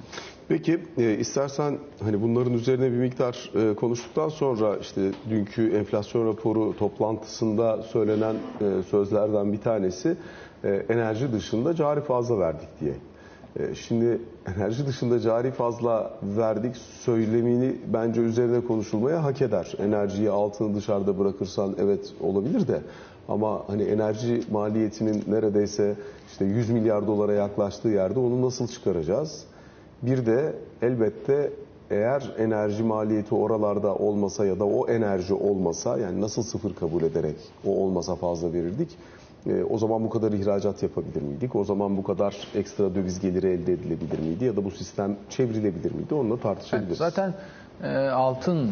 Peki 0.48 0.80
e, 0.98 1.18
istersen 1.18 1.78
hani 2.04 2.22
bunların 2.22 2.54
üzerine 2.54 2.92
bir 2.92 2.98
miktar 2.98 3.52
e, 3.56 3.76
konuştuktan 3.76 4.30
sonra 4.30 4.78
işte 4.78 5.02
dünkü 5.30 5.76
enflasyon 5.78 6.28
raporu 6.28 6.78
toplantısında 6.78 7.84
söylenen 7.84 8.36
e, 8.36 8.84
sözlerden 8.90 9.54
bir 9.54 9.58
tanesi 9.58 10.10
e, 10.10 10.16
enerji 10.70 11.32
dışında 11.32 11.76
cari 11.76 12.02
fazla 12.02 12.40
verdik 12.40 12.68
diye. 12.82 12.94
E, 13.60 13.76
şimdi 13.76 14.22
enerji 14.56 14.88
dışında 14.88 15.20
cari 15.20 15.52
fazla 15.52 16.14
verdik 16.24 16.76
söylemini 16.78 17.76
bence 17.94 18.22
üzerine 18.22 18.62
konuşulmaya 18.62 19.24
hak 19.24 19.42
eder. 19.42 19.74
Enerjiyi 19.80 20.30
altını 20.30 20.76
dışarıda 20.76 21.20
bırakırsan 21.20 21.76
evet 21.80 22.14
olabilir 22.22 22.68
de 22.68 22.82
ama 23.28 23.64
hani 23.68 23.84
enerji 23.84 24.44
maliyetinin 24.52 25.24
neredeyse 25.28 25.96
işte 26.32 26.46
100 26.46 26.70
milyar 26.70 27.08
dolara 27.08 27.34
yaklaştığı 27.34 27.90
yerde 27.90 28.20
onu 28.20 28.42
nasıl 28.42 28.68
çıkaracağız? 28.68 29.44
Bir 30.02 30.26
de 30.26 30.54
elbette 30.82 31.52
eğer 31.92 32.34
enerji 32.38 32.84
maliyeti 32.84 33.36
oralarda 33.36 33.96
olmasa 33.96 34.46
ya 34.46 34.60
da 34.60 34.66
o 34.66 34.88
enerji 34.88 35.34
olmasa 35.34 35.98
yani 35.98 36.22
nasıl 36.22 36.44
sıfır 36.44 36.76
kabul 36.76 37.02
ederek 37.02 37.36
o 37.66 37.70
olmasa 37.70 38.16
fazla 38.16 38.54
verirdik? 38.54 38.98
E, 39.48 39.64
o 39.64 39.78
zaman 39.78 40.04
bu 40.04 40.10
kadar 40.10 40.32
ihracat 40.32 40.84
yapabilir 40.84 41.22
miydik? 41.22 41.56
O 41.56 41.64
zaman 41.64 41.98
bu 41.98 42.04
kadar 42.04 42.48
ekstra 42.56 42.96
döviz 42.96 43.20
geliri 43.20 43.48
elde 43.48 43.74
edilebilir 43.74 44.20
miydi? 44.20 44.46
Ya 44.46 44.56
da 44.56 44.64
bu 44.64 44.72
sistem 44.72 45.16
çevrilebilir 45.30 45.92
miydi? 45.92 46.14
Onunla 46.14 46.38
tartışabiliriz. 46.38 46.98
Zaten 46.98 47.34
e, 47.84 47.98
altın 47.98 48.68
e, 48.68 48.72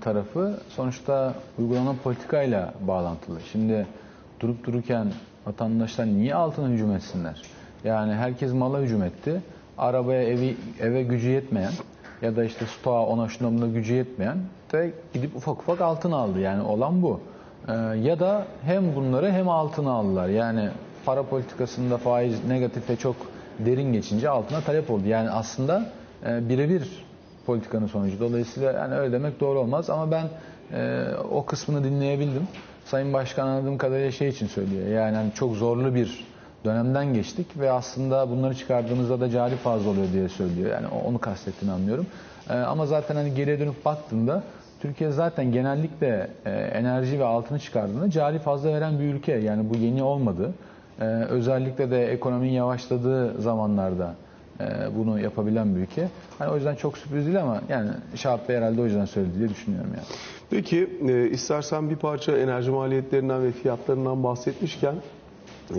tarafı 0.00 0.58
sonuçta 0.68 1.34
uygulanan 1.58 1.96
politikayla 2.04 2.74
bağlantılı. 2.80 3.40
Şimdi 3.52 3.86
durup 4.40 4.64
dururken 4.66 5.06
vatandaşlar 5.46 6.06
niye 6.06 6.34
altına 6.34 6.68
hücum 6.68 6.92
etsinler? 6.92 7.42
Yani 7.84 8.12
herkes 8.14 8.52
mala 8.52 8.80
hücum 8.80 9.02
etti. 9.02 9.42
Arabaya 9.78 10.22
evi, 10.22 10.56
eve 10.80 11.02
gücü 11.02 11.30
yetmeyen 11.30 11.72
ya 12.22 12.36
da 12.36 12.44
işte 12.44 12.66
stoğa 12.66 13.06
ona 13.06 13.28
şuna 13.28 13.66
gücü 13.66 13.94
yetmeyen 13.94 14.38
de 14.72 14.92
gidip 15.14 15.36
ufak 15.36 15.58
ufak 15.58 15.80
altın 15.80 16.12
aldı. 16.12 16.40
Yani 16.40 16.62
olan 16.62 17.02
bu. 17.02 17.20
Ee, 17.68 17.72
ya 18.02 18.20
da 18.20 18.44
hem 18.64 18.94
bunları 18.94 19.32
hem 19.32 19.48
altına 19.48 19.90
aldılar. 19.90 20.28
Yani 20.28 20.68
para 21.04 21.22
politikasında 21.22 21.98
faiz 21.98 22.44
negatife 22.44 22.96
çok 22.96 23.16
derin 23.58 23.92
geçince 23.92 24.28
altına 24.28 24.60
talep 24.60 24.90
oldu. 24.90 25.06
Yani 25.06 25.30
aslında 25.30 25.86
e, 26.26 26.48
birebir 26.48 27.04
politikanın 27.46 27.86
sonucu. 27.86 28.20
Dolayısıyla 28.20 28.72
yani 28.72 28.94
öyle 28.94 29.12
demek 29.12 29.40
doğru 29.40 29.58
olmaz 29.58 29.90
ama 29.90 30.10
ben 30.10 30.26
e, 30.72 31.08
o 31.30 31.46
kısmını 31.46 31.84
dinleyebildim. 31.84 32.48
Sayın 32.84 33.12
Başkan 33.12 33.46
anladığım 33.46 33.78
kadarıyla 33.78 34.12
şey 34.12 34.28
için 34.28 34.46
söylüyor. 34.46 34.86
Yani 34.86 35.16
hani 35.16 35.32
çok 35.34 35.54
zorlu 35.54 35.94
bir 35.94 36.24
dönemden 36.64 37.14
geçtik 37.14 37.46
ve 37.58 37.72
aslında 37.72 38.30
bunları 38.30 38.54
çıkardığımızda 38.54 39.20
da 39.20 39.30
cari 39.30 39.56
fazla 39.56 39.90
oluyor 39.90 40.06
diye 40.12 40.28
söylüyor. 40.28 40.70
Yani 40.70 40.86
onu 41.06 41.18
kastettiğini 41.18 41.74
anlıyorum. 41.74 42.06
E, 42.50 42.54
ama 42.54 42.86
zaten 42.86 43.16
hani 43.16 43.34
geriye 43.34 43.60
dönüp 43.60 43.84
baktığında 43.84 44.42
Türkiye 44.80 45.10
zaten 45.10 45.52
genellikle 45.52 46.30
e, 46.44 46.50
enerji 46.50 47.18
ve 47.18 47.24
altını 47.24 47.58
çıkardığında 47.58 48.10
cari 48.10 48.38
fazla 48.38 48.72
veren 48.72 48.98
bir 48.98 49.04
ülke. 49.04 49.32
Yani 49.32 49.70
bu 49.70 49.76
yeni 49.76 50.02
olmadı. 50.02 50.52
E, 51.00 51.04
özellikle 51.04 51.90
de 51.90 52.06
ekonominin 52.06 52.52
yavaşladığı 52.52 53.42
zamanlarda 53.42 54.14
e, 54.60 54.64
bunu 54.96 55.20
yapabilen 55.20 55.76
bir 55.76 55.80
ülke. 55.80 56.08
Hani 56.38 56.50
o 56.50 56.54
yüzden 56.56 56.74
çok 56.74 56.98
sürpriz 56.98 57.26
değil 57.26 57.42
ama 57.42 57.60
yani 57.68 57.90
Şahap 58.14 58.48
Bey 58.48 58.56
herhalde 58.56 58.80
o 58.80 58.84
yüzden 58.84 59.04
söyledi 59.04 59.38
diye 59.38 59.48
düşünüyorum 59.48 59.90
yani. 59.96 60.06
Peki 60.50 60.98
e, 61.08 61.30
istersen 61.30 61.90
bir 61.90 61.96
parça 61.96 62.36
enerji 62.36 62.70
maliyetlerinden 62.70 63.42
ve 63.42 63.52
fiyatlarından 63.52 64.24
bahsetmişken 64.24 64.94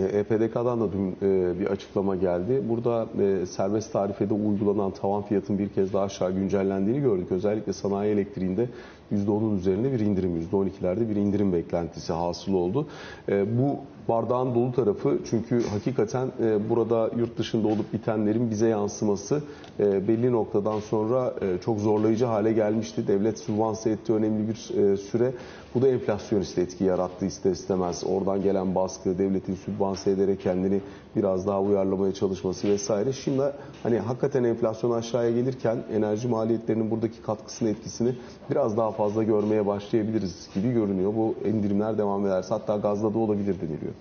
EPDK'dan 0.00 0.80
da 0.80 0.92
dün 0.92 1.16
e, 1.22 1.60
bir 1.60 1.66
açıklama 1.66 2.16
geldi. 2.16 2.62
Burada 2.68 3.06
e, 3.22 3.46
serbest 3.46 3.92
tarifede 3.92 4.34
uygulanan 4.34 4.90
tavan 4.90 5.22
fiyatın 5.22 5.58
bir 5.58 5.68
kez 5.68 5.92
daha 5.92 6.04
aşağı 6.04 6.32
güncellendiğini 6.32 7.00
gördük. 7.00 7.26
Özellikle 7.32 7.72
sanayi 7.72 8.12
elektriğinde 8.12 8.68
%10'un 9.12 9.56
üzerinde 9.56 9.92
bir 9.92 10.00
indirim, 10.00 10.48
%12'lerde 10.52 11.08
bir 11.08 11.16
indirim 11.16 11.52
beklentisi 11.52 12.12
hasıl 12.12 12.54
oldu. 12.54 12.86
E, 13.28 13.58
Bu 13.58 13.76
bardağın 14.08 14.54
dolu 14.54 14.72
tarafı 14.72 15.18
çünkü 15.30 15.62
hakikaten 15.68 16.32
e, 16.44 16.70
burada 16.70 17.10
yurt 17.16 17.38
dışında 17.38 17.68
olup 17.68 17.92
bitenlerin 17.92 18.50
bize 18.50 18.68
yansıması 18.68 19.42
e, 19.80 20.08
belli 20.08 20.32
noktadan 20.32 20.80
sonra 20.80 21.34
e, 21.40 21.58
çok 21.64 21.80
zorlayıcı 21.80 22.24
hale 22.24 22.52
gelmişti. 22.52 23.08
Devlet 23.08 23.38
sübvanse 23.38 23.90
ettiği 23.90 24.12
önemli 24.12 24.48
bir 24.48 24.92
e, 24.92 24.96
süre. 24.96 25.32
Bu 25.74 25.82
da 25.82 25.88
enflasyonist 25.88 26.58
etki 26.58 26.84
yarattı 26.84 27.26
ister 27.26 27.50
istemez. 27.50 28.04
Oradan 28.06 28.42
gelen 28.42 28.74
baskı, 28.74 29.18
devletin 29.18 29.54
sübvanse 29.54 30.10
ederek 30.10 30.40
kendini 30.40 30.80
biraz 31.16 31.46
daha 31.46 31.60
uyarlamaya 31.60 32.14
çalışması 32.14 32.68
vesaire. 32.68 33.12
Şimdi 33.12 33.42
hani 33.82 33.98
hakikaten 33.98 34.44
enflasyon 34.44 34.90
aşağıya 34.90 35.30
gelirken 35.30 35.78
enerji 35.92 36.28
maliyetlerinin 36.28 36.90
buradaki 36.90 37.22
katkısını, 37.22 37.68
etkisini 37.68 38.14
biraz 38.50 38.76
daha 38.76 38.90
fazla 38.90 39.22
görmeye 39.22 39.66
başlayabiliriz 39.66 40.48
gibi 40.54 40.72
görünüyor. 40.72 41.12
Bu 41.16 41.34
indirimler 41.48 41.98
devam 41.98 42.26
ederse 42.26 42.54
hatta 42.54 42.76
gazda 42.76 43.14
da 43.14 43.18
olabilir 43.18 43.56
deniliyor. 43.60 43.92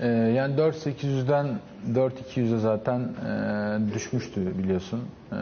Ee, 0.00 0.06
yani 0.08 0.54
4800'den 0.54 1.46
4200'e 1.94 2.58
zaten 2.58 3.00
e, 3.00 3.94
düşmüştü 3.94 4.58
biliyorsun 4.58 5.00
e, 5.32 5.36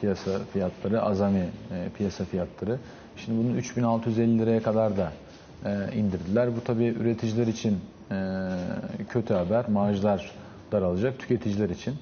piyasa 0.00 0.30
fiyatları, 0.52 1.02
azami 1.02 1.38
e, 1.38 1.88
piyasa 1.96 2.24
fiyatları. 2.24 2.78
Şimdi 3.16 3.44
bunu 3.44 3.56
3650 3.56 4.38
liraya 4.38 4.62
kadar 4.62 4.96
da 4.96 5.12
e, 5.64 5.96
indirdiler. 5.96 6.56
Bu 6.56 6.64
tabii 6.64 6.84
üreticiler 6.84 7.46
için 7.46 7.78
e, 8.10 8.14
kötü 9.08 9.34
haber, 9.34 9.68
marjlar 9.68 10.30
daralacak. 10.72 11.18
Tüketiciler 11.18 11.68
için 11.68 11.94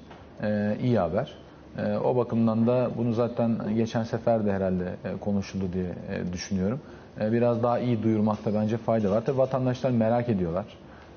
e, 0.43 0.77
iyi 0.83 0.99
haber. 0.99 1.33
E, 1.77 1.97
o 1.97 2.15
bakımdan 2.15 2.67
da 2.67 2.89
bunu 2.97 3.13
zaten 3.13 3.75
geçen 3.75 4.03
sefer 4.03 4.45
de 4.45 4.51
herhalde 4.51 4.95
e, 5.05 5.17
konuşuldu 5.17 5.73
diye 5.73 5.85
e, 6.09 6.33
düşünüyorum. 6.33 6.79
E, 7.21 7.31
biraz 7.31 7.63
daha 7.63 7.79
iyi 7.79 8.03
duyurmakta 8.03 8.53
bence 8.53 8.77
fayda 8.77 9.11
var. 9.11 9.25
Tabii 9.25 9.37
vatandaşlar 9.37 9.91
merak 9.91 10.29
ediyorlar. 10.29 10.65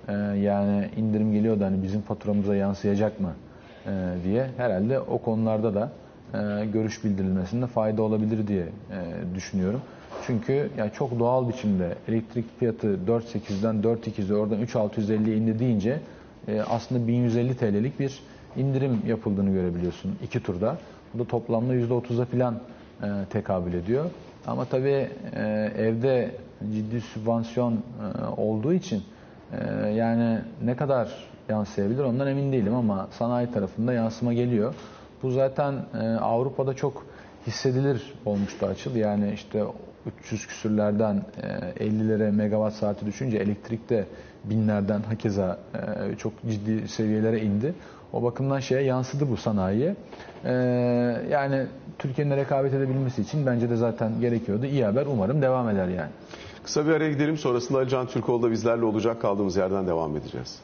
Ee, 0.08 0.12
yani 0.38 0.90
indirim 0.96 1.32
geliyor 1.32 1.60
da 1.60 1.66
hani 1.66 1.82
bizim 1.82 2.00
faturamıza 2.02 2.56
yansıyacak 2.56 3.20
mı 3.20 3.32
ee, 3.86 3.90
diye 4.24 4.50
herhalde 4.56 5.00
o 5.00 5.18
konularda 5.18 5.74
da 5.74 5.82
e, 5.84 6.05
görüş 6.72 7.04
bildirilmesinde 7.04 7.66
fayda 7.66 8.02
olabilir 8.02 8.46
diye 8.46 8.62
e, 8.62 9.34
düşünüyorum. 9.34 9.80
Çünkü 10.26 10.70
yani 10.78 10.90
çok 10.92 11.18
doğal 11.18 11.48
biçimde 11.48 11.94
elektrik 12.08 12.58
fiyatı 12.58 12.86
4.8'den 13.06 13.76
4.2'ye 13.76 14.34
oradan 14.38 14.62
3.650'ye 14.62 15.36
indi 15.36 15.58
deyince 15.58 16.00
e, 16.48 16.60
aslında 16.60 17.06
1150 17.08 17.56
TL'lik 17.56 18.00
bir 18.00 18.22
indirim 18.56 19.02
yapıldığını 19.06 19.50
görebiliyorsun 19.50 20.14
iki 20.22 20.42
turda. 20.42 20.78
Bu 21.14 21.18
da 21.18 21.24
toplamda 21.24 21.74
%30'a 21.74 22.24
falan 22.24 22.54
e, 23.02 23.06
tekabül 23.30 23.74
ediyor. 23.74 24.04
Ama 24.46 24.64
tabii 24.64 25.08
e, 25.36 25.72
evde 25.78 26.30
ciddi 26.74 27.00
sübvansiyon 27.00 27.72
e, 27.72 27.78
olduğu 28.36 28.72
için 28.72 29.02
yani 29.94 30.38
ne 30.64 30.76
kadar 30.76 31.08
yansıyabilir 31.48 32.02
ondan 32.02 32.28
emin 32.28 32.52
değilim 32.52 32.74
ama 32.74 33.08
sanayi 33.10 33.50
tarafında 33.52 33.92
yansıma 33.92 34.32
geliyor. 34.32 34.74
Bu 35.26 35.30
zaten 35.30 35.74
e, 36.00 36.06
Avrupa'da 36.06 36.74
çok 36.74 37.06
hissedilir 37.46 38.14
olmuştu 38.24 38.66
açıl. 38.66 38.96
Yani 38.96 39.32
işte 39.34 39.64
300 40.24 40.46
küsürlerden 40.46 41.22
e, 41.42 41.84
50'lere 41.86 42.30
megawatt 42.30 42.74
saati 42.74 43.06
düşünce 43.06 43.36
elektrikte 43.38 44.06
binlerden 44.44 45.02
hakeza 45.02 45.58
e, 46.12 46.16
çok 46.16 46.32
ciddi 46.50 46.88
seviyelere 46.88 47.40
indi. 47.40 47.74
O 48.12 48.22
bakımdan 48.22 48.60
şeye 48.60 48.82
yansıdı 48.82 49.30
bu 49.30 49.36
sanayiye. 49.36 49.96
E, 50.44 50.52
yani 51.30 51.66
Türkiye'nin 51.98 52.36
rekabet 52.36 52.74
edebilmesi 52.74 53.22
için 53.22 53.46
bence 53.46 53.70
de 53.70 53.76
zaten 53.76 54.20
gerekiyordu. 54.20 54.66
İyi 54.66 54.84
haber 54.84 55.06
umarım 55.06 55.42
devam 55.42 55.68
eder 55.68 55.88
yani. 55.88 56.10
Kısa 56.64 56.86
bir 56.86 56.92
araya 56.92 57.10
gidelim. 57.10 57.36
Sonrasında 57.36 57.78
Ali 57.78 57.88
Can 57.88 58.06
Türkoğlu 58.06 58.42
da 58.42 58.50
bizlerle 58.50 58.84
olacak. 58.84 59.20
Kaldığımız 59.22 59.56
yerden 59.56 59.86
devam 59.86 60.16
edeceğiz. 60.16 60.58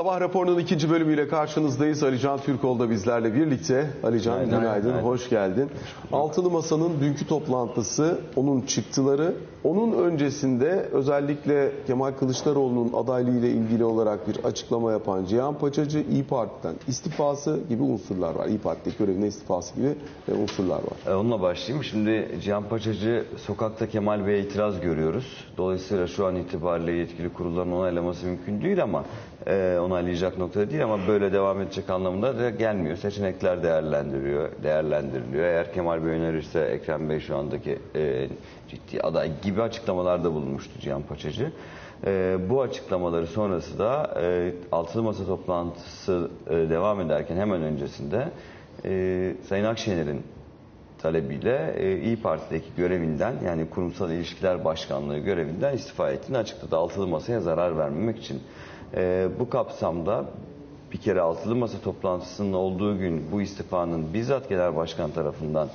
Sabah 0.00 0.20
raporunun 0.20 0.58
ikinci 0.58 0.90
bölümüyle 0.90 1.28
karşınızdayız. 1.28 2.02
Ali 2.02 2.18
Can 2.18 2.38
Türkoğlu 2.38 2.78
da 2.78 2.90
bizlerle 2.90 3.34
birlikte. 3.34 3.90
Ali 4.02 4.22
Can 4.22 4.34
Günaydın. 4.44 4.60
günaydın, 4.60 4.82
Günaydın. 4.88 5.06
hoş 5.08 5.28
geldin. 5.30 5.70
Altılı 6.12 6.50
Masa'nın 6.50 7.00
dünkü 7.00 7.26
toplantısı, 7.26 8.18
onun 8.36 8.60
çıktıları, 8.60 9.34
onun 9.64 9.92
öncesinde 9.92 10.88
özellikle 10.92 11.72
Kemal 11.86 12.12
Kılıçdaroğlu'nun 12.12 12.92
adaylığı 12.92 13.38
ile 13.38 13.50
ilgili 13.50 13.84
olarak 13.84 14.28
bir 14.28 14.44
açıklama 14.44 14.92
yapan 14.92 15.24
Cihan 15.24 15.58
Paçacı, 15.58 16.04
İyi 16.10 16.24
Parti'den 16.24 16.74
istifası 16.88 17.60
gibi 17.68 17.82
unsurlar 17.82 18.34
var. 18.34 18.46
İyi 18.46 18.58
Parti'deki 18.58 18.98
görevine 18.98 19.26
istifası 19.26 19.74
gibi 19.76 19.94
e, 20.28 20.32
unsurlar 20.34 20.76
var. 20.78 21.12
E, 21.12 21.14
Onunla 21.14 21.40
başlayayım. 21.40 21.84
Şimdi 21.84 22.38
Cihan 22.42 22.64
Paçacı 22.68 23.24
sokakta 23.46 23.88
Kemal 23.88 24.26
Bey'e 24.26 24.40
itiraz 24.40 24.80
görüyoruz. 24.80 25.44
Dolayısıyla 25.58 26.06
şu 26.06 26.26
an 26.26 26.36
itibariyle 26.36 26.92
yetkili 26.92 27.32
kurulların 27.32 27.72
onaylaması 27.72 28.26
mümkün 28.26 28.62
değil 28.62 28.82
ama 28.82 29.04
e, 29.46 29.78
onaylayacak 29.78 30.38
noktada 30.38 30.70
değil 30.70 30.84
ama 30.84 30.98
böyle 31.08 31.32
devam 31.32 31.60
edecek 31.60 31.90
anlamında 31.90 32.38
da 32.38 32.50
gelmiyor. 32.50 32.96
Seçenekler 32.96 33.62
değerlendiriyor, 33.62 34.48
değerlendiriliyor. 34.62 35.44
Eğer 35.44 35.72
Kemal 35.72 36.04
Bey 36.04 36.10
önerirse 36.10 36.60
Ekrem 36.60 37.08
Bey 37.08 37.20
şu 37.20 37.36
andaki 37.36 37.78
e, 37.94 38.28
ciddi 38.68 39.02
aday 39.02 39.30
gibi 39.42 39.62
açıklamalarda 39.62 40.32
bulunmuştu 40.34 40.80
Cihan 40.80 41.02
Paçacı. 41.02 41.52
E, 42.06 42.38
bu 42.50 42.62
açıklamaları 42.62 43.26
sonrası 43.26 43.78
da 43.78 44.20
e, 44.22 44.52
Altılı 44.72 45.02
Masa 45.02 45.26
toplantısı 45.26 46.30
e, 46.50 46.54
devam 46.54 47.00
ederken 47.00 47.36
hemen 47.36 47.62
öncesinde 47.62 48.28
e, 48.84 49.34
Sayın 49.48 49.64
Akşener'in 49.64 50.22
talebiyle 51.02 51.74
e, 51.76 52.00
İyi 52.00 52.16
Parti'deki 52.16 52.66
görevinden 52.76 53.34
yani 53.44 53.70
kurumsal 53.70 54.10
ilişkiler 54.10 54.64
başkanlığı 54.64 55.18
görevinden 55.18 55.74
istifa 55.74 56.10
ettiğini 56.10 56.38
açıkladı. 56.38 56.76
Altılı 56.76 57.06
Masa'ya 57.06 57.40
zarar 57.40 57.78
vermemek 57.78 58.18
için. 58.18 58.42
E, 58.96 59.28
bu 59.38 59.50
kapsamda 59.50 60.24
bir 60.92 60.98
kere 60.98 61.20
Altılı 61.20 61.56
Masa 61.56 61.80
toplantısının 61.80 62.52
olduğu 62.52 62.98
gün 62.98 63.32
bu 63.32 63.42
istifanın 63.42 64.14
bizzat 64.14 64.48
Genel 64.48 64.76
Başkan 64.76 65.10
tarafından 65.10 65.68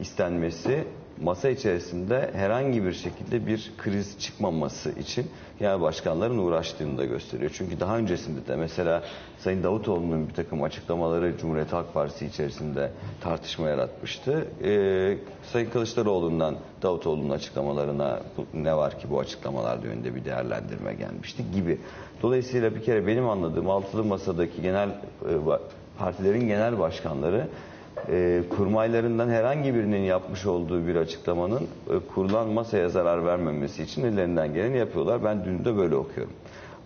istenmesi 0.00 0.84
masa 1.20 1.48
içerisinde 1.48 2.30
herhangi 2.34 2.84
bir 2.84 2.92
şekilde 2.92 3.46
bir 3.46 3.72
kriz 3.78 4.18
çıkmaması 4.18 4.90
için 4.90 5.26
genel 5.58 5.80
başkanların 5.80 6.38
uğraştığını 6.38 6.98
da 6.98 7.04
gösteriyor. 7.04 7.50
Çünkü 7.54 7.80
daha 7.80 7.98
öncesinde 7.98 8.46
de 8.46 8.56
mesela 8.56 9.02
Sayın 9.38 9.62
Davutoğlu'nun 9.62 10.28
bir 10.28 10.34
takım 10.34 10.62
açıklamaları 10.62 11.38
Cumhuriyet 11.38 11.72
Halk 11.72 11.94
Partisi 11.94 12.26
içerisinde 12.26 12.90
tartışma 13.20 13.68
yaratmıştı. 13.68 14.46
Ee, 14.64 15.18
Sayın 15.52 15.70
Kılıçdaroğlu'ndan 15.70 16.56
Davutoğlu'nun 16.82 17.30
açıklamalarına 17.30 18.20
ne 18.54 18.76
var 18.76 18.98
ki 18.98 19.10
bu 19.10 19.20
açıklamalar 19.20 19.78
yönünde 19.82 20.14
bir 20.14 20.24
değerlendirme 20.24 20.94
gelmişti 20.94 21.42
gibi. 21.54 21.78
Dolayısıyla 22.22 22.74
bir 22.74 22.82
kere 22.82 23.06
benim 23.06 23.28
anladığım 23.28 23.70
altılı 23.70 24.04
masadaki 24.04 24.62
genel 24.62 24.88
e, 24.88 25.32
partilerin 25.98 26.48
genel 26.48 26.78
başkanları 26.78 27.48
e, 28.08 28.42
kurmaylarından 28.50 29.28
herhangi 29.28 29.74
birinin 29.74 30.02
yapmış 30.02 30.46
olduğu 30.46 30.86
bir 30.86 30.96
açıklamanın 30.96 31.62
e, 31.62 31.98
kurulan 32.14 32.48
masaya 32.48 32.88
zarar 32.88 33.26
vermemesi 33.26 33.82
için 33.82 34.04
ellerinden 34.04 34.54
geleni 34.54 34.78
yapıyorlar. 34.78 35.24
Ben 35.24 35.44
dün 35.44 35.64
de 35.64 35.76
böyle 35.76 35.94
okuyorum. 35.94 36.32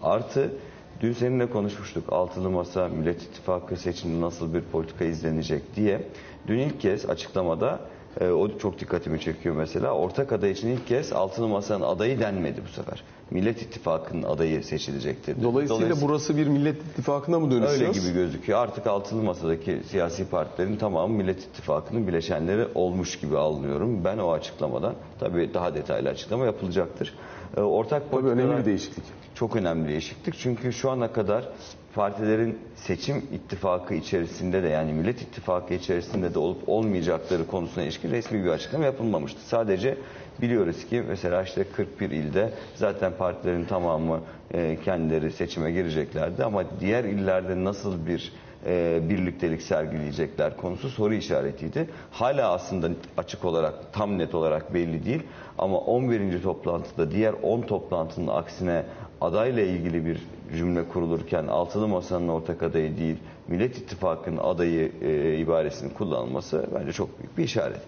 Artı 0.02 0.52
dün 1.00 1.12
seninle 1.12 1.50
konuşmuştuk 1.50 2.12
altılı 2.12 2.50
masa 2.50 2.88
Millet 2.88 3.22
İttifakı 3.22 3.76
seçiminde 3.76 4.20
nasıl 4.20 4.54
bir 4.54 4.60
politika 4.60 5.04
izlenecek 5.04 5.76
diye. 5.76 6.02
Dün 6.46 6.58
ilk 6.58 6.80
kez 6.80 7.10
açıklamada 7.10 7.80
e, 8.20 8.28
o 8.30 8.58
çok 8.58 8.80
dikkatimi 8.80 9.20
çekiyor 9.20 9.56
mesela. 9.56 9.92
Ortak 9.92 10.32
aday 10.32 10.50
için 10.50 10.68
ilk 10.68 10.86
kez 10.86 11.12
altılı 11.12 11.48
masanın 11.48 11.84
adayı 11.84 12.20
denmedi 12.20 12.60
bu 12.68 12.68
sefer. 12.68 13.02
Millet 13.30 13.62
İttifakı'nın 13.62 14.22
adayı 14.22 14.64
seçilecektir. 14.64 15.42
Dolayısıyla, 15.42 15.96
burası 16.02 16.36
bir 16.36 16.46
Millet 16.46 16.76
İttifakı'na 16.82 17.40
mı 17.40 17.50
dönüşüyor? 17.50 17.88
Öyle 17.88 18.00
gibi 18.00 18.12
gözüküyor. 18.12 18.58
Artık 18.58 18.86
altılı 18.86 19.22
masadaki 19.22 19.80
siyasi 19.90 20.28
partilerin 20.28 20.76
tamamı 20.76 21.14
Millet 21.14 21.40
İttifakı'nın 21.40 22.06
bileşenleri 22.06 22.66
olmuş 22.74 23.18
gibi 23.20 23.38
alınıyorum. 23.38 24.04
Ben 24.04 24.18
o 24.18 24.32
açıklamadan 24.32 24.94
tabii 25.20 25.54
daha 25.54 25.74
detaylı 25.74 26.08
açıklama 26.08 26.44
yapılacaktır. 26.44 27.14
Ee, 27.56 27.60
Ortak 27.60 28.10
Tabii 28.10 28.28
önemli 28.28 28.58
bir 28.58 28.64
değişiklik. 28.64 29.04
çok 29.34 29.56
önemli 29.56 29.88
değişiklik. 29.88 30.34
Çünkü 30.38 30.72
şu 30.72 30.90
ana 30.90 31.12
kadar 31.12 31.48
partilerin 31.96 32.58
seçim 32.74 33.16
ittifakı 33.32 33.94
içerisinde 33.94 34.62
de 34.62 34.68
yani 34.68 34.92
Millet 34.92 35.22
İttifakı 35.22 35.74
içerisinde 35.74 36.34
de 36.34 36.38
olup 36.38 36.68
olmayacakları 36.68 37.46
konusuna 37.46 37.84
ilişkin 37.84 38.10
resmi 38.10 38.44
bir 38.44 38.50
açıklama 38.50 38.84
yapılmamıştı. 38.84 39.40
Sadece 39.40 39.98
biliyoruz 40.40 40.86
ki 40.86 41.02
mesela 41.08 41.42
işte 41.42 41.64
41 41.76 42.10
ilde 42.10 42.50
zaten 42.74 43.12
partilerin 43.18 43.64
tamamı 43.64 44.20
e, 44.54 44.78
kendileri 44.84 45.32
seçime 45.32 45.72
gireceklerdi 45.72 46.44
ama 46.44 46.64
diğer 46.80 47.04
illerde 47.04 47.64
nasıl 47.64 48.06
bir 48.06 48.32
e, 48.66 49.00
birliktelik 49.08 49.62
sergileyecekler 49.62 50.56
konusu 50.56 50.88
soru 50.90 51.14
işaretiydi. 51.14 51.88
Hala 52.10 52.52
aslında 52.52 52.88
açık 53.16 53.44
olarak 53.44 53.74
tam 53.92 54.18
net 54.18 54.34
olarak 54.34 54.74
belli 54.74 55.04
değil 55.06 55.22
ama 55.58 55.78
11. 55.78 56.42
toplantıda 56.42 57.10
diğer 57.10 57.34
10 57.42 57.60
toplantının 57.60 58.26
aksine 58.26 58.82
adayla 59.20 59.62
ilgili 59.62 60.06
bir 60.06 60.22
cümle 60.56 60.88
kurulurken 60.88 61.46
altılı 61.46 61.88
masanın 61.88 62.28
ortak 62.28 62.62
adayı 62.62 62.96
değil 62.98 63.16
Millet 63.48 63.78
İttifakı'nın 63.78 64.36
adayı 64.36 64.92
e, 65.02 65.36
ibaresinin 65.38 65.90
kullanılması 65.90 66.66
bence 66.74 66.92
çok 66.92 67.18
büyük 67.18 67.38
bir 67.38 67.44
işaret. 67.44 67.80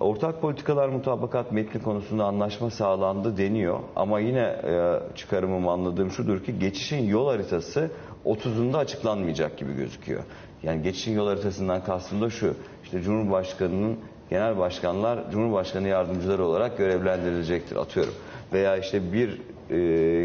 Ortak 0.00 0.42
politikalar 0.42 0.88
mutabakat 0.88 1.52
metni 1.52 1.82
konusunda 1.82 2.24
anlaşma 2.24 2.70
sağlandı 2.70 3.36
deniyor 3.36 3.78
ama 3.96 4.20
yine 4.20 4.40
e, 4.40 5.00
çıkarımım 5.16 5.68
anladığım 5.68 6.10
şudur 6.10 6.44
ki 6.44 6.58
geçişin 6.58 7.04
yol 7.04 7.28
haritası 7.28 7.90
30'unda 8.26 8.76
açıklanmayacak 8.76 9.58
gibi 9.58 9.74
gözüküyor. 9.74 10.22
Yani 10.62 10.82
geçişin 10.82 11.12
yol 11.16 11.26
haritasından 11.26 11.84
kastım 11.84 12.20
da 12.20 12.30
şu. 12.30 12.54
işte 12.84 13.02
Cumhurbaşkanı'nın 13.02 13.96
genel 14.30 14.58
başkanlar 14.58 15.30
Cumhurbaşkanı 15.30 15.88
yardımcıları 15.88 16.44
olarak 16.44 16.78
görevlendirilecektir 16.78 17.76
atıyorum. 17.76 18.14
Veya 18.52 18.76
işte 18.76 19.12
bir 19.12 19.28
e, 19.70 19.76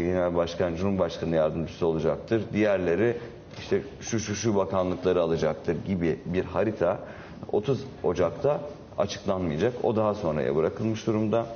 genel 0.02 0.36
başkan 0.36 0.74
Cumhurbaşkanı 0.74 1.36
yardımcısı 1.36 1.86
olacaktır. 1.86 2.42
Diğerleri 2.52 3.16
işte 3.58 3.82
şu 4.00 4.20
şu 4.20 4.34
şu 4.34 4.56
bakanlıkları 4.56 5.22
alacaktır 5.22 5.76
gibi 5.86 6.18
bir 6.24 6.44
harita 6.44 6.98
30 7.52 7.84
Ocak'ta 8.02 8.60
açıklanmayacak. 8.98 9.72
O 9.82 9.96
daha 9.96 10.14
sonraya 10.14 10.56
bırakılmış 10.56 11.06
durumda. 11.06 11.46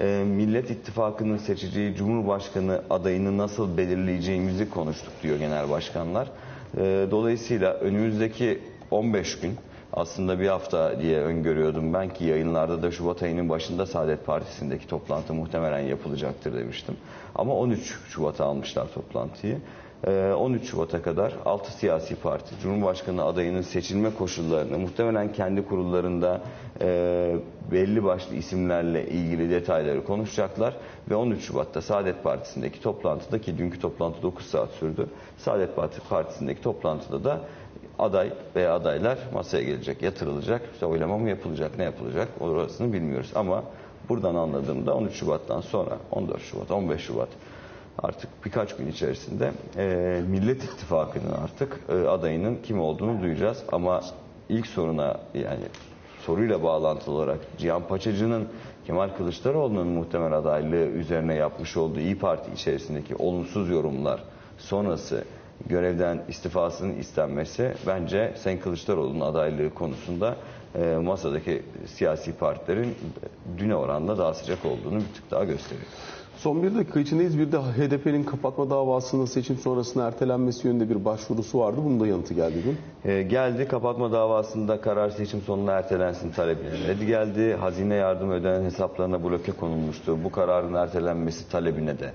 Ee, 0.00 0.24
Millet 0.26 0.70
İttifakı'nın 0.70 1.36
seçeceği 1.36 1.94
Cumhurbaşkanı 1.94 2.82
adayını 2.90 3.38
nasıl 3.38 3.76
belirleyeceğimizi 3.76 4.70
konuştuk 4.70 5.12
diyor 5.22 5.38
genel 5.38 5.70
başkanlar. 5.70 6.28
Ee, 6.76 7.06
dolayısıyla 7.10 7.72
önümüzdeki 7.74 8.58
15 8.90 9.40
gün 9.40 9.54
aslında 9.92 10.40
bir 10.40 10.48
hafta 10.48 11.00
diye 11.00 11.20
öngörüyordum 11.20 11.94
ben 11.94 12.08
ki 12.08 12.24
yayınlarda 12.24 12.82
da 12.82 12.90
Şubat 12.90 13.22
ayının 13.22 13.48
başında 13.48 13.86
Saadet 13.86 14.26
Partisi'ndeki 14.26 14.86
toplantı 14.86 15.34
muhtemelen 15.34 15.80
yapılacaktır 15.80 16.58
demiştim. 16.58 16.96
Ama 17.34 17.54
13 17.56 17.98
Şubat'a 18.08 18.44
almışlar 18.44 18.86
toplantıyı. 18.94 19.58
Ee, 20.06 20.32
13 20.32 20.70
Şubat'a 20.70 21.02
kadar 21.02 21.34
6 21.44 21.72
siyasi 21.72 22.16
parti 22.16 22.54
Cumhurbaşkanı 22.62 23.24
adayının 23.24 23.62
seçilme 23.62 24.14
koşullarını 24.14 24.78
muhtemelen 24.78 25.32
kendi 25.32 25.66
kurullarında 25.66 26.40
e, 26.80 27.36
belli 27.72 28.04
başlı 28.04 28.34
isimlerle 28.34 29.06
ilgili 29.06 29.50
detayları 29.50 30.04
konuşacaklar 30.04 30.76
ve 31.10 31.14
13 31.14 31.42
Şubat'ta 31.42 31.82
Saadet 31.82 32.22
Partisi'ndeki 32.22 32.82
toplantıda 32.82 33.40
ki 33.40 33.58
dünkü 33.58 33.80
toplantı 33.80 34.22
9 34.22 34.46
saat 34.46 34.70
sürdü. 34.70 35.06
Saadet 35.38 35.76
Parti 35.76 36.00
Partisi'ndeki 36.08 36.62
toplantıda 36.62 37.24
da 37.24 37.40
aday 37.98 38.32
veya 38.56 38.74
adaylar 38.74 39.18
masaya 39.34 39.62
gelecek, 39.62 40.02
yatırılacak. 40.02 40.62
İşte 40.72 40.86
oylama 40.86 41.18
mı 41.18 41.28
yapılacak, 41.28 41.78
ne 41.78 41.84
yapılacak 41.84 42.28
orasını 42.40 42.92
bilmiyoruz. 42.92 43.30
Ama 43.34 43.64
buradan 44.08 44.34
anladığımda 44.34 44.94
13 44.94 45.14
Şubat'tan 45.14 45.60
sonra 45.60 45.98
14 46.10 46.40
Şubat, 46.42 46.70
15 46.70 47.00
Şubat 47.00 47.28
artık 48.02 48.44
birkaç 48.44 48.76
gün 48.76 48.86
içerisinde 48.86 49.52
e, 49.76 50.22
Millet 50.28 50.64
İttifakı'nın 50.64 51.32
artık 51.32 51.80
e, 51.88 51.92
adayının 51.92 52.58
kim 52.62 52.80
olduğunu 52.80 53.22
duyacağız. 53.22 53.62
Ama 53.72 54.00
ilk 54.48 54.66
soruna 54.66 55.20
yani 55.34 55.64
soruyla 56.26 56.62
bağlantılı 56.62 57.14
olarak 57.14 57.38
Cihan 57.58 57.88
Paçacı'nın 57.88 58.48
Kemal 58.86 59.08
Kılıçdaroğlu'nun 59.08 59.86
muhtemel 59.86 60.32
adaylığı 60.32 60.86
üzerine 60.86 61.34
yapmış 61.34 61.76
olduğu 61.76 62.00
İyi 62.00 62.18
Parti 62.18 62.52
içerisindeki 62.52 63.16
olumsuz 63.16 63.70
yorumlar 63.70 64.22
sonrası 64.58 65.24
görevden 65.66 66.22
istifasının 66.28 66.94
istenmesi 66.94 67.74
bence 67.86 68.34
Sayın 68.36 68.58
Kılıçdaroğlu'nun 68.58 69.20
adaylığı 69.20 69.74
konusunda 69.74 70.36
e, 70.74 70.96
masadaki 70.96 71.62
siyasi 71.86 72.32
partilerin 72.32 72.94
düne 73.58 73.76
oranla 73.76 74.18
daha 74.18 74.34
sıcak 74.34 74.64
olduğunu 74.64 74.96
bir 74.96 75.14
tık 75.14 75.30
daha 75.30 75.44
gösteriyor. 75.44 75.86
Son 76.42 76.62
bir 76.62 76.74
dakika 76.74 77.00
içindeyiz. 77.00 77.38
Bir 77.38 77.52
de 77.52 77.58
HDP'nin 77.58 78.24
kapatma 78.24 78.70
davasının 78.70 79.24
seçim 79.24 79.56
sonrasında 79.56 80.06
ertelenmesi 80.06 80.66
yönünde 80.66 80.90
bir 80.90 81.04
başvurusu 81.04 81.58
vardı. 81.58 81.80
Bunun 81.84 82.00
da 82.00 82.06
yanıtı 82.06 82.34
geldi 82.34 82.54
dün. 82.64 83.10
E, 83.10 83.22
geldi 83.22 83.68
kapatma 83.68 84.12
davasında 84.12 84.80
karar 84.80 85.10
seçim 85.10 85.40
sonuna 85.40 85.72
ertelensin 85.72 86.30
talebine 86.30 86.70
red 86.88 87.02
geldi. 87.02 87.54
Hazine 87.54 87.94
yardım 87.94 88.30
ödenen 88.30 88.64
hesaplarına 88.64 89.24
bloke 89.24 89.52
konulmuştu. 89.52 90.18
Bu 90.24 90.32
kararın 90.32 90.74
ertelenmesi 90.74 91.48
talebine 91.50 91.98
de 91.98 92.12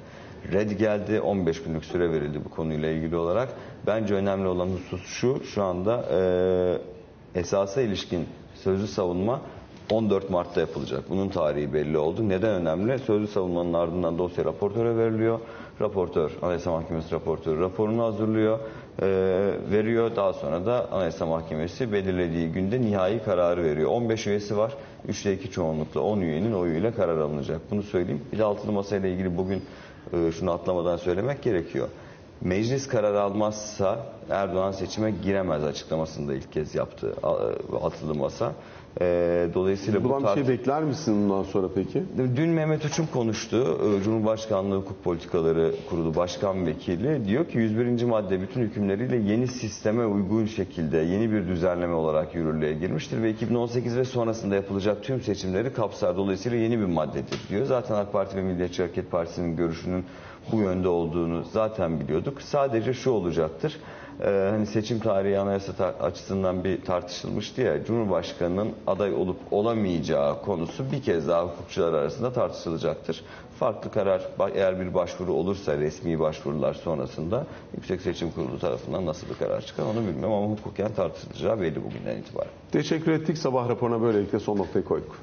red 0.53 0.71
geldi. 0.71 1.21
15 1.21 1.63
günlük 1.63 1.85
süre 1.85 2.11
verildi 2.11 2.39
bu 2.45 2.49
konuyla 2.49 2.89
ilgili 2.89 3.15
olarak. 3.15 3.49
Bence 3.87 4.13
önemli 4.13 4.47
olan 4.47 4.67
husus 4.67 5.05
şu. 5.05 5.43
Şu 5.43 5.63
anda 5.63 6.05
e, 6.11 6.19
esasa 7.39 7.81
ilişkin 7.81 8.25
sözlü 8.55 8.87
savunma 8.87 9.41
14 9.91 10.29
Mart'ta 10.29 10.59
yapılacak. 10.59 11.09
Bunun 11.09 11.29
tarihi 11.29 11.73
belli 11.73 11.97
oldu. 11.97 12.29
Neden 12.29 12.49
önemli? 12.49 12.99
Sözlü 12.99 13.27
savunmanın 13.27 13.73
ardından 13.73 14.17
dosya 14.17 14.45
raportöre 14.45 14.97
veriliyor. 14.97 15.39
Raportör, 15.81 16.31
Anayasa 16.41 16.71
Mahkemesi 16.71 17.15
raportörü 17.15 17.61
raporunu 17.61 18.03
hazırlıyor, 18.03 18.59
e, 19.01 19.07
veriyor. 19.71 20.15
Daha 20.15 20.33
sonra 20.33 20.65
da 20.65 20.91
Anayasa 20.91 21.25
Mahkemesi 21.25 21.91
belirlediği 21.91 22.51
günde 22.51 22.81
nihai 22.81 23.23
kararı 23.23 23.63
veriyor. 23.63 23.91
15 23.91 24.27
üyesi 24.27 24.57
var. 24.57 24.73
3'te 25.07 25.33
2 25.33 25.51
çoğunlukla 25.51 26.01
10 26.01 26.21
üyenin 26.21 26.53
oyuyla 26.53 26.95
karar 26.95 27.17
alınacak. 27.17 27.61
Bunu 27.71 27.83
söyleyeyim. 27.83 28.21
Bir 28.33 28.37
de 28.37 28.43
altılı 28.43 28.71
masayla 28.71 29.09
ilgili 29.09 29.37
bugün 29.37 29.61
e, 30.13 30.31
şunu 30.31 30.51
atlamadan 30.51 30.97
söylemek 30.97 31.43
gerekiyor. 31.43 31.87
Meclis 32.41 32.87
karar 32.87 33.13
almazsa 33.15 33.99
Erdoğan 34.29 34.71
seçime 34.71 35.11
giremez 35.23 35.63
açıklamasını 35.63 36.27
da 36.27 36.33
ilk 36.33 36.51
kez 36.53 36.75
yaptı 36.75 37.13
e, 37.23 37.27
altılı 37.77 38.15
masa. 38.15 38.53
E, 39.01 39.47
dolayısıyla 39.53 40.03
bu 40.03 40.09
Buradan 40.09 40.21
bir 40.21 40.27
tart- 40.27 40.35
şey 40.35 40.47
bekler 40.47 40.83
misin 40.83 41.15
bundan 41.29 41.43
sonra 41.43 41.67
peki? 41.75 42.03
Dün 42.35 42.49
Mehmet 42.49 42.85
Uçum 42.85 43.07
konuştu. 43.13 43.79
Ee, 43.83 44.03
Cumhurbaşkanlığı 44.03 44.75
Hukuk 44.75 45.03
Politikaları 45.03 45.71
Kurulu 45.89 46.15
Başkan 46.15 46.65
Vekili. 46.65 47.25
Diyor 47.27 47.45
ki 47.47 47.57
101. 47.57 48.03
madde 48.03 48.41
bütün 48.41 48.61
hükümleriyle 48.61 49.15
yeni 49.17 49.47
sisteme 49.47 50.05
uygun 50.05 50.45
şekilde 50.45 50.97
yeni 50.97 51.31
bir 51.31 51.47
düzenleme 51.47 51.93
olarak 51.93 52.35
yürürlüğe 52.35 52.73
girmiştir 52.73 53.21
ve 53.23 53.29
2018 53.29 53.97
ve 53.97 54.05
sonrasında 54.05 54.55
yapılacak 54.55 55.03
tüm 55.03 55.21
seçimleri 55.21 55.73
kapsar. 55.73 56.17
Dolayısıyla 56.17 56.57
yeni 56.57 56.79
bir 56.79 56.85
maddedir 56.85 57.39
diyor. 57.49 57.65
Zaten 57.65 57.95
AK 57.95 58.13
Parti 58.13 58.37
ve 58.37 58.41
Milliyetçi 58.41 58.81
Hareket 58.83 59.11
Partisi'nin 59.11 59.55
görüşünün 59.55 60.05
bu 60.51 60.59
yönde 60.59 60.87
olduğunu 60.87 61.43
zaten 61.51 61.99
biliyorduk. 61.99 62.41
Sadece 62.41 62.93
şu 62.93 63.11
olacaktır. 63.11 63.77
Ee, 64.21 64.47
hani 64.51 64.65
seçim 64.65 64.99
tarihi 64.99 65.39
anayasa 65.39 65.71
tar- 65.71 65.97
açısından 65.99 66.63
bir 66.63 66.81
tartışılmıştı 66.81 67.61
ya 67.61 67.83
Cumhurbaşkanının 67.85 68.71
aday 68.87 69.13
olup 69.13 69.37
olamayacağı 69.51 70.41
konusu 70.41 70.91
bir 70.91 71.01
kez 71.01 71.27
daha 71.27 71.43
hukukçular 71.45 71.93
arasında 71.93 72.33
tartışılacaktır. 72.33 73.21
Farklı 73.59 73.91
karar 73.91 74.21
eğer 74.53 74.79
bir 74.79 74.93
başvuru 74.93 75.33
olursa 75.33 75.77
resmi 75.77 76.19
başvurular 76.19 76.73
sonrasında 76.73 77.45
Yüksek 77.75 78.01
Seçim 78.01 78.31
Kurulu 78.31 78.59
tarafından 78.59 79.05
nasıl 79.05 79.29
bir 79.29 79.35
karar 79.35 79.61
çıkar 79.61 79.83
onu 79.83 80.07
bilmiyorum 80.07 80.33
ama 80.33 80.47
hukuken 80.47 80.93
tartışılacağı 80.93 81.61
belli 81.61 81.83
bugünden 81.83 82.17
itibaren. 82.17 82.51
Teşekkür 82.71 83.11
ettik. 83.11 83.37
Sabah 83.37 83.69
raporuna 83.69 84.01
böylelikle 84.01 84.39
son 84.39 84.57
noktayı 84.57 84.85
koyduk. 84.85 85.15